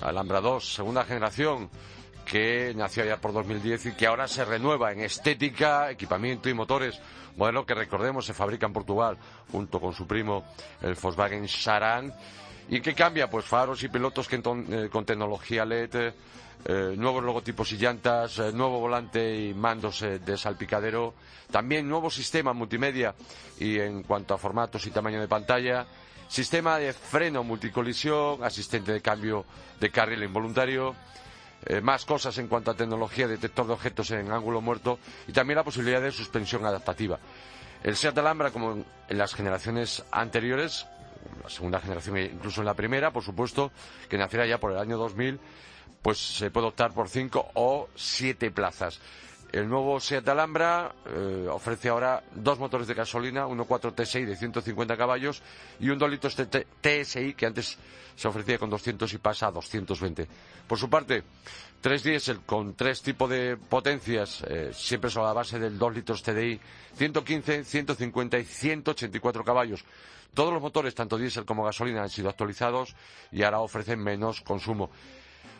Alhambra 0.00 0.40
2, 0.40 0.74
segunda 0.74 1.04
generación, 1.04 1.70
que 2.26 2.72
nació 2.74 3.04
ya 3.04 3.20
por 3.20 3.32
2010 3.32 3.86
y 3.86 3.92
que 3.92 4.08
ahora 4.08 4.26
se 4.26 4.44
renueva 4.44 4.90
en 4.90 5.02
estética, 5.02 5.88
equipamiento 5.88 6.48
y 6.48 6.54
motores. 6.54 7.00
Modelo 7.36 7.64
que 7.64 7.74
recordemos 7.74 8.26
se 8.26 8.34
fabrica 8.34 8.66
en 8.66 8.72
Portugal 8.72 9.16
junto 9.52 9.80
con 9.80 9.94
su 9.94 10.08
primo 10.08 10.44
el 10.80 10.94
Volkswagen 10.94 11.46
Charan 11.46 12.12
y 12.68 12.80
que 12.80 12.94
cambia 12.94 13.28
pues 13.28 13.44
faros 13.44 13.82
y 13.82 13.88
pilotos 13.88 14.28
eh, 14.30 14.88
con 14.90 15.04
tecnología 15.04 15.64
LED 15.64 16.12
eh, 16.64 16.94
nuevos 16.96 17.24
logotipos 17.24 17.72
y 17.72 17.76
llantas, 17.76 18.38
eh, 18.38 18.52
nuevo 18.52 18.78
volante 18.78 19.36
y 19.36 19.52
mandos 19.52 20.00
de 20.00 20.38
salpicadero, 20.38 21.14
también 21.50 21.88
nuevo 21.88 22.08
sistema 22.08 22.52
multimedia 22.52 23.14
y 23.58 23.80
en 23.80 24.04
cuanto 24.04 24.34
a 24.34 24.38
formatos 24.38 24.86
y 24.86 24.90
tamaño 24.92 25.20
de 25.20 25.26
pantalla, 25.26 25.86
sistema 26.28 26.78
de 26.78 26.92
freno 26.92 27.42
multicolisión, 27.42 28.44
asistente 28.44 28.92
de 28.92 29.00
cambio 29.00 29.44
de 29.80 29.90
carril 29.90 30.22
involuntario, 30.22 30.94
más 31.82 32.04
cosas 32.04 32.38
en 32.38 32.48
cuanto 32.48 32.70
a 32.70 32.74
tecnología, 32.74 33.26
detector 33.26 33.66
de 33.66 33.72
objetos 33.72 34.10
en 34.12 34.30
ángulo 34.30 34.60
muerto 34.60 34.98
y 35.26 35.32
también 35.32 35.56
la 35.56 35.64
posibilidad 35.64 36.00
de 36.00 36.12
suspensión 36.12 36.64
adaptativa. 36.64 37.18
El 37.82 37.96
Seat 37.96 38.16
Alhambra, 38.18 38.52
como 38.52 38.84
en 39.08 39.18
las 39.18 39.34
generaciones 39.34 40.04
anteriores, 40.12 40.86
la 41.42 41.48
segunda 41.48 41.80
generación 41.80 42.18
incluso 42.18 42.60
en 42.60 42.66
la 42.66 42.74
primera, 42.74 43.12
por 43.12 43.22
supuesto, 43.22 43.72
que 44.08 44.18
nacerá 44.18 44.46
ya 44.46 44.58
por 44.58 44.72
el 44.72 44.78
año 44.78 44.98
2000, 44.98 45.38
pues 46.02 46.18
se 46.18 46.50
puede 46.50 46.66
optar 46.66 46.92
por 46.92 47.08
cinco 47.08 47.48
o 47.54 47.88
siete 47.94 48.50
plazas. 48.50 49.00
El 49.52 49.68
nuevo 49.68 50.00
Seat 50.00 50.26
Alhambra 50.30 50.94
eh, 51.04 51.46
ofrece 51.50 51.90
ahora 51.90 52.24
dos 52.34 52.58
motores 52.58 52.86
de 52.86 52.94
gasolina, 52.94 53.46
uno 53.46 53.66
4 53.66 53.92
TSI 53.92 54.24
de 54.24 54.34
150 54.34 54.96
caballos 54.96 55.42
y 55.78 55.90
un 55.90 55.98
2 55.98 56.10
litros 56.10 56.34
TSI 56.34 57.34
que 57.34 57.44
antes 57.44 57.76
se 58.16 58.28
ofrecía 58.28 58.58
con 58.58 58.70
200 58.70 59.12
y 59.12 59.18
pasa 59.18 59.48
a 59.48 59.50
220. 59.50 60.26
Por 60.66 60.78
su 60.78 60.88
parte, 60.88 61.22
tres 61.82 62.02
diésel 62.02 62.40
con 62.46 62.74
tres 62.74 63.02
tipos 63.02 63.28
de 63.28 63.58
potencias, 63.58 64.42
eh, 64.48 64.70
siempre 64.72 65.10
a 65.14 65.20
la 65.20 65.34
base 65.34 65.58
del 65.58 65.78
2 65.78 65.94
litros 65.96 66.22
TDI, 66.22 66.58
115, 66.96 67.64
150 67.64 68.38
y 68.38 68.44
184 68.44 69.44
caballos. 69.44 69.84
Todos 70.32 70.54
los 70.54 70.62
motores, 70.62 70.94
tanto 70.94 71.18
diésel 71.18 71.44
como 71.44 71.64
gasolina, 71.64 72.02
han 72.02 72.08
sido 72.08 72.30
actualizados 72.30 72.96
y 73.30 73.42
ahora 73.42 73.60
ofrecen 73.60 74.02
menos 74.02 74.40
consumo. 74.40 74.88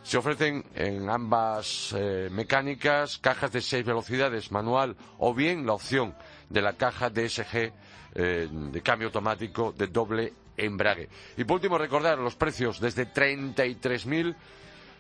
Se 0.03 0.19
ofrecen 0.19 0.65
en 0.75 1.09
ambas 1.09 1.95
eh, 1.97 2.29
mecánicas 2.31 3.19
cajas 3.19 3.53
de 3.53 3.61
seis 3.61 3.85
velocidades 3.85 4.51
manual 4.51 4.97
o 5.19 5.33
bien 5.33 5.65
la 5.67 5.75
opción 5.75 6.15
de 6.49 6.61
la 6.61 6.73
caja 6.75 7.09
DSG 7.09 7.73
eh, 8.15 8.49
de 8.51 8.83
cambio 8.83 9.09
automático 9.09 9.73
de 9.73 9.87
doble 9.87 10.33
embrague. 10.57 11.09
Y 11.37 11.45
por 11.45 11.57
último 11.57 11.79
recordar 11.79 12.19
los 12.19 12.35
precios 12.35 12.81
desde 12.81 13.07
33.000 13.13 14.35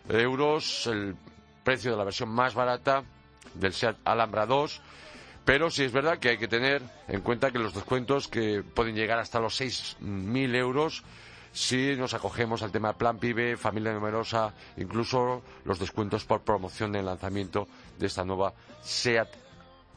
euros 0.09 0.87
el 0.87 1.17
precio 1.65 1.91
de 1.93 1.97
la 1.97 2.05
versión 2.05 2.29
más 2.31 2.55
barata 2.55 3.03
del 3.55 3.73
Seat 3.73 3.97
Alhambra 4.05 4.47
2 4.47 4.81
pero 5.45 5.71
sí 5.71 5.83
es 5.83 5.93
verdad 5.93 6.19
que 6.19 6.31
hay 6.31 6.38
que 6.38 6.49
tener 6.49 6.83
en 7.09 7.21
cuenta 7.21 7.51
que 7.51 7.59
los 7.59 7.75
descuentos 7.75 8.29
que 8.29 8.62
pueden 8.62 8.95
llegar 8.95 9.19
hasta 9.19 9.41
los 9.41 9.61
6.000 9.61 10.55
euros 10.55 11.03
si 11.53 11.97
nos 11.97 12.15
acogemos 12.15 12.62
al 12.62 12.73
tema 12.73 12.95
Plan 12.95 13.19
PIBE, 13.19 13.57
familia 13.57 13.93
numerosa, 13.93 14.53
incluso 14.77 15.43
los 15.65 15.79
descuentos 15.79 16.25
por 16.25 16.43
promoción 16.43 16.93
del 16.93 17.07
lanzamiento 17.07 17.69
de 17.99 18.07
esta 18.07 18.25
nueva 18.25 18.55
SEAT 18.83 19.29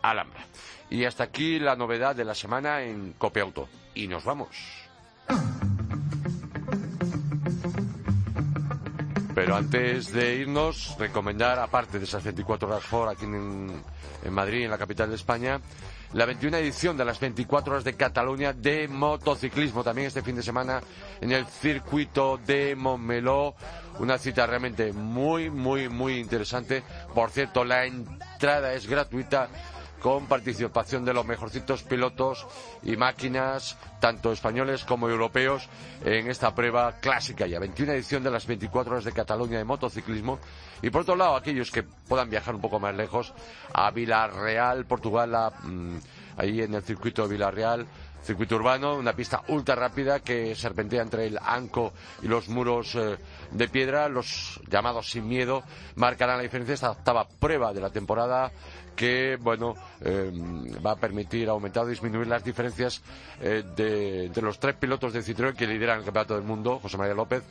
Alhambra. 0.02 0.46
Y 0.90 1.06
hasta 1.06 1.24
aquí 1.24 1.60
la 1.60 1.76
novedad 1.76 2.16
de 2.16 2.26
la 2.26 2.36
semana 2.36 2.82
en 2.82 3.14
Copia 3.14 3.44
Auto. 3.44 3.68
Y 3.96 4.08
nos 4.08 4.24
vamos. 4.24 4.50
Pero 9.34 9.56
antes 9.56 10.14
de 10.14 10.36
irnos, 10.36 10.96
recomendar, 10.98 11.60
aparte 11.60 12.00
de 12.00 12.06
esas 12.06 12.24
24 12.24 12.68
horas 12.70 12.84
for 12.84 13.10
aquí 13.10 13.26
en 13.26 13.82
Madrid, 14.30 14.64
en 14.64 14.72
la 14.72 14.78
capital 14.78 15.10
de 15.10 15.16
España, 15.16 15.60
la 16.16 16.26
21 16.26 16.56
edición 16.56 16.96
de 16.96 17.04
las 17.04 17.20
24 17.20 17.74
horas 17.74 17.84
de 17.84 17.96
Cataluña 17.96 18.54
de 18.54 18.88
motociclismo. 18.88 19.84
También 19.84 20.08
este 20.08 20.22
fin 20.22 20.38
de 20.38 20.44
semana 20.44 20.82
en 21.20 21.34
el 21.34 21.46
circuito 21.46 22.40
de 22.48 22.74
Montmeló. 22.74 23.54
Una 24.00 24.18
cita 24.18 24.48
realmente 24.48 24.94
muy, 24.94 25.50
muy, 25.50 25.90
muy 25.90 26.18
interesante. 26.20 26.84
Por 27.14 27.32
cierto, 27.32 27.66
la 27.66 27.86
entrada 27.86 28.74
es 28.74 28.88
gratuita 28.88 29.50
con 30.02 30.28
participación 30.28 31.06
de 31.06 31.14
los 31.14 31.26
mejorcitos 31.26 31.84
pilotos 31.84 32.46
y 32.84 32.96
máquinas, 32.96 33.78
tanto 34.00 34.32
españoles 34.32 34.84
como 34.84 35.10
europeos, 35.10 35.68
en 36.04 36.30
esta 36.30 36.54
prueba 36.54 36.94
clásica 37.00 37.48
ya. 37.48 37.60
21 37.60 37.94
edición 37.94 38.24
de 38.24 38.32
las 38.32 38.46
24 38.46 38.94
horas 38.94 39.06
de 39.06 39.12
Cataluña 39.12 39.58
de 39.58 39.64
motociclismo. 39.64 40.40
Y 40.82 40.90
por 40.90 41.02
otro 41.02 41.16
lado, 41.16 41.36
aquellos 41.36 41.72
que 41.72 41.84
puedan 41.84 42.30
viajar 42.30 42.56
un 42.56 42.62
poco 42.62 42.80
más 42.80 42.96
lejos 42.96 43.34
a 43.74 43.90
Villarreal, 43.92 44.86
Portugal, 44.86 45.54
mm, 45.64 45.98
ahí 46.38 46.62
en 46.62 46.74
el 46.74 46.84
circuito 46.84 47.24
de 47.24 47.34
Villarreal, 47.34 47.88
circuito 48.26 48.56
urbano, 48.56 48.96
una 48.96 49.14
pista 49.14 49.44
ultra 49.50 49.76
rápida 49.76 50.20
que 50.20 50.56
serpentea 50.56 51.04
entre 51.04 51.28
el 51.28 51.38
Anco 51.40 51.94
y 52.24 52.28
los 52.28 52.50
muros 52.50 52.96
eh, 52.96 53.18
de 53.52 53.70
piedra, 53.70 54.10
los 54.10 54.60
llamados 54.68 55.12
sin 55.12 55.28
miedo, 55.28 55.64
marcarán 55.96 56.38
la 56.38 56.44
diferencia. 56.44 56.74
Esta 56.74 56.92
octava 56.92 57.28
prueba 57.28 57.72
de 57.72 57.82
la 57.82 57.92
temporada 57.92 58.52
que, 58.96 59.38
bueno, 59.40 59.76
eh, 60.02 60.32
va 60.86 60.92
a 60.92 60.96
permitir 60.96 61.50
aumentar 61.50 61.84
o 61.84 61.88
disminuir 61.88 62.28
las 62.28 62.44
diferencias 62.44 63.02
eh, 63.42 63.64
de, 63.76 64.26
entre 64.26 64.44
los 64.44 64.60
tres 64.60 64.76
pilotos 64.76 65.14
de 65.14 65.22
Citroën 65.22 65.56
que 65.56 65.68
lideran 65.68 66.00
el 66.00 66.06
campeonato 66.06 66.36
del 66.36 66.44
mundo, 66.44 66.80
José 66.80 66.98
María 66.98 67.14
López, 67.14 67.44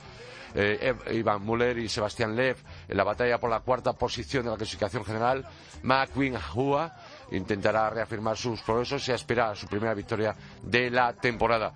eh, 0.55 0.95
Iván 1.13 1.45
Müller 1.45 1.79
y 1.79 1.89
Sebastián 1.89 2.37
Lev 2.37 2.57
en 2.89 2.97
la 2.97 3.05
batalla 3.05 3.39
por 3.39 3.51
la 3.51 3.61
cuarta 3.61 3.93
posición 3.93 4.45
de 4.45 4.51
la 4.51 4.57
clasificación 4.57 5.05
general. 5.05 5.45
McQueen 5.83 6.37
Hua 6.55 6.95
intentará 7.33 7.91
reafirmar 7.91 8.37
sus 8.37 8.63
progresos 8.63 9.07
y 9.09 9.13
aspirar 9.13 9.53
a 9.53 9.57
su 9.57 9.67
primera 9.67 9.95
victoria 9.95 10.35
de 10.63 10.91
la 10.91 11.13
temporada. 11.13 11.73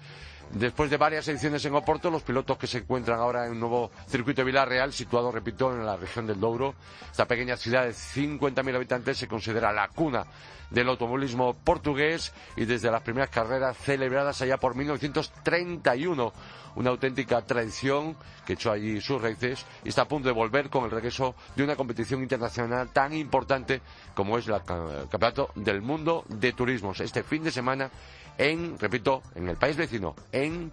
Después 0.54 0.90
de 0.90 0.96
varias 0.96 1.28
ediciones 1.28 1.62
en 1.66 1.74
Oporto, 1.74 2.10
los 2.10 2.22
pilotos 2.22 2.56
que 2.56 2.66
se 2.66 2.78
encuentran 2.78 3.20
ahora 3.20 3.44
en 3.44 3.52
un 3.52 3.60
nuevo 3.60 3.90
circuito 4.06 4.40
de 4.40 4.46
Villarreal, 4.46 4.92
situado, 4.92 5.30
repito, 5.30 5.72
en 5.72 5.84
la 5.84 5.96
región 5.96 6.26
del 6.26 6.40
Douro, 6.40 6.74
esta 7.10 7.26
pequeña 7.26 7.56
ciudad 7.56 7.84
de 7.84 7.90
50.000 7.90 8.74
habitantes 8.74 9.18
se 9.18 9.28
considera 9.28 9.72
la 9.72 9.88
cuna 9.88 10.24
del 10.70 10.88
automovilismo 10.88 11.54
portugués 11.54 12.32
y 12.56 12.64
desde 12.64 12.90
las 12.90 13.02
primeras 13.02 13.30
carreras 13.30 13.76
celebradas 13.76 14.40
allá 14.42 14.58
por 14.58 14.74
1931 14.74 16.32
una 16.76 16.90
auténtica 16.90 17.42
tradición 17.42 18.16
que 18.46 18.52
echó 18.52 18.70
allí 18.70 19.00
sus 19.00 19.20
raíces 19.20 19.66
y 19.84 19.88
está 19.88 20.02
a 20.02 20.08
punto 20.08 20.28
de 20.28 20.34
volver 20.34 20.70
con 20.70 20.84
el 20.84 20.90
regreso 20.90 21.34
de 21.56 21.64
una 21.64 21.74
competición 21.74 22.22
internacional 22.22 22.90
tan 22.90 23.14
importante 23.14 23.80
como 24.14 24.38
es 24.38 24.46
el 24.46 24.62
Campeonato 24.62 25.50
del 25.56 25.82
Mundo 25.82 26.24
de 26.28 26.52
Turismos. 26.52 27.00
Este 27.00 27.22
fin 27.22 27.42
de 27.42 27.50
semana 27.50 27.90
en, 28.38 28.78
repito, 28.78 29.22
en 29.34 29.48
el 29.48 29.56
país 29.56 29.76
vecino, 29.76 30.16
en 30.32 30.72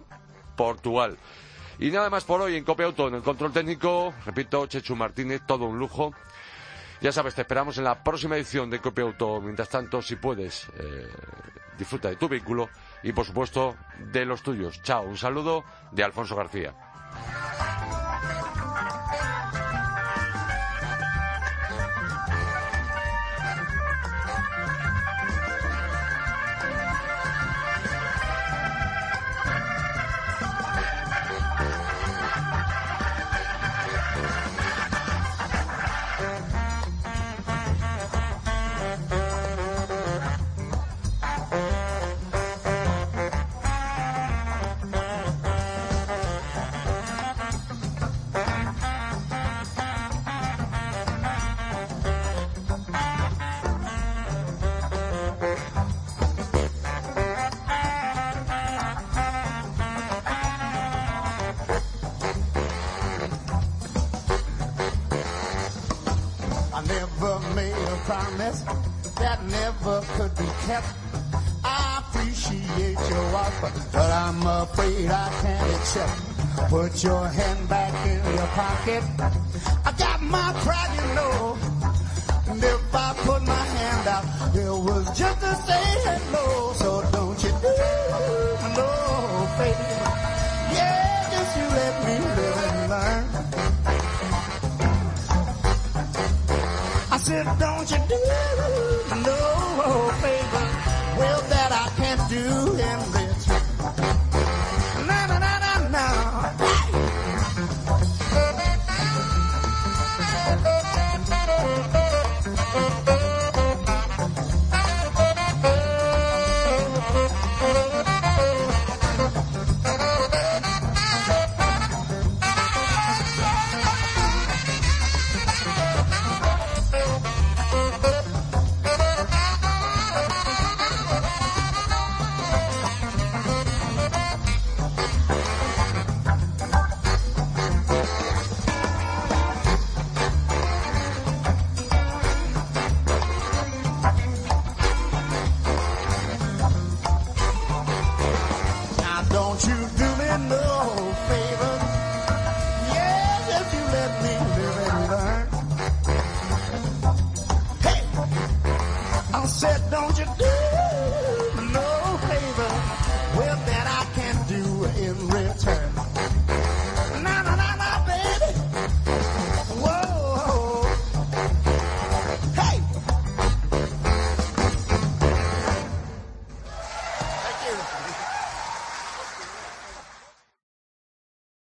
Portugal. 0.56 1.18
Y 1.78 1.90
nada 1.90 2.08
más 2.08 2.24
por 2.24 2.40
hoy 2.40 2.56
en 2.56 2.64
Copia 2.64 2.86
Auto, 2.86 3.08
en 3.08 3.16
el 3.16 3.22
control 3.22 3.52
técnico, 3.52 4.14
repito, 4.24 4.66
Chechu 4.66 4.96
Martínez, 4.96 5.42
todo 5.46 5.66
un 5.66 5.78
lujo. 5.78 6.14
Ya 7.02 7.12
sabes, 7.12 7.34
te 7.34 7.42
esperamos 7.42 7.76
en 7.76 7.84
la 7.84 8.02
próxima 8.02 8.36
edición 8.36 8.70
de 8.70 8.80
Copia 8.80 9.04
Auto. 9.04 9.40
Mientras 9.42 9.68
tanto, 9.68 10.00
si 10.00 10.16
puedes, 10.16 10.66
eh, 10.78 11.06
disfruta 11.76 12.08
de 12.08 12.16
tu 12.16 12.28
vehículo 12.28 12.70
y, 13.02 13.12
por 13.12 13.26
supuesto, 13.26 13.76
de 13.98 14.24
los 14.24 14.42
tuyos. 14.42 14.80
Chao, 14.82 15.02
un 15.02 15.18
saludo 15.18 15.64
de 15.92 16.04
Alfonso 16.04 16.34
García. 16.34 16.74
Put 76.68 77.04
your 77.04 77.28
hand 77.28 77.68
back 77.68 77.94
in 78.06 78.34
your 78.34 78.46
pocket. 78.48 79.02
I 79.84 79.92
got 79.96 80.20
my 80.22 80.52
pride, 80.64 80.92
you 80.96 81.14
know. 81.14 81.58
And 82.48 82.64
if 82.64 82.94
I 82.94 83.14
put 83.18 83.42
my 83.42 83.54
hand 83.54 84.08
out, 84.08 84.24
it 84.56 84.68
was 84.68 85.06
just 85.18 85.40
to 85.40 85.54
say 85.66 85.84
hello. 86.04 86.72
So 86.74 87.02
don't 87.12 87.42
you 87.42 87.50
do 87.50 87.74
no 88.74 88.90
baby. 89.58 89.86
Yeah, 90.74 91.30
just 91.30 91.56
you 91.56 91.66
let 91.78 91.94
me 92.04 92.14
live 92.36 92.85
don't 97.44 97.90
you 97.90 97.98
do 98.08 98.16
no 99.24 99.36
oh, 99.84 100.18
baby. 100.22 101.18
Well, 101.18 101.40
that 101.48 101.72
I 101.72 101.88
can't 101.96 102.30
do 102.30 102.74
him. 102.74 103.25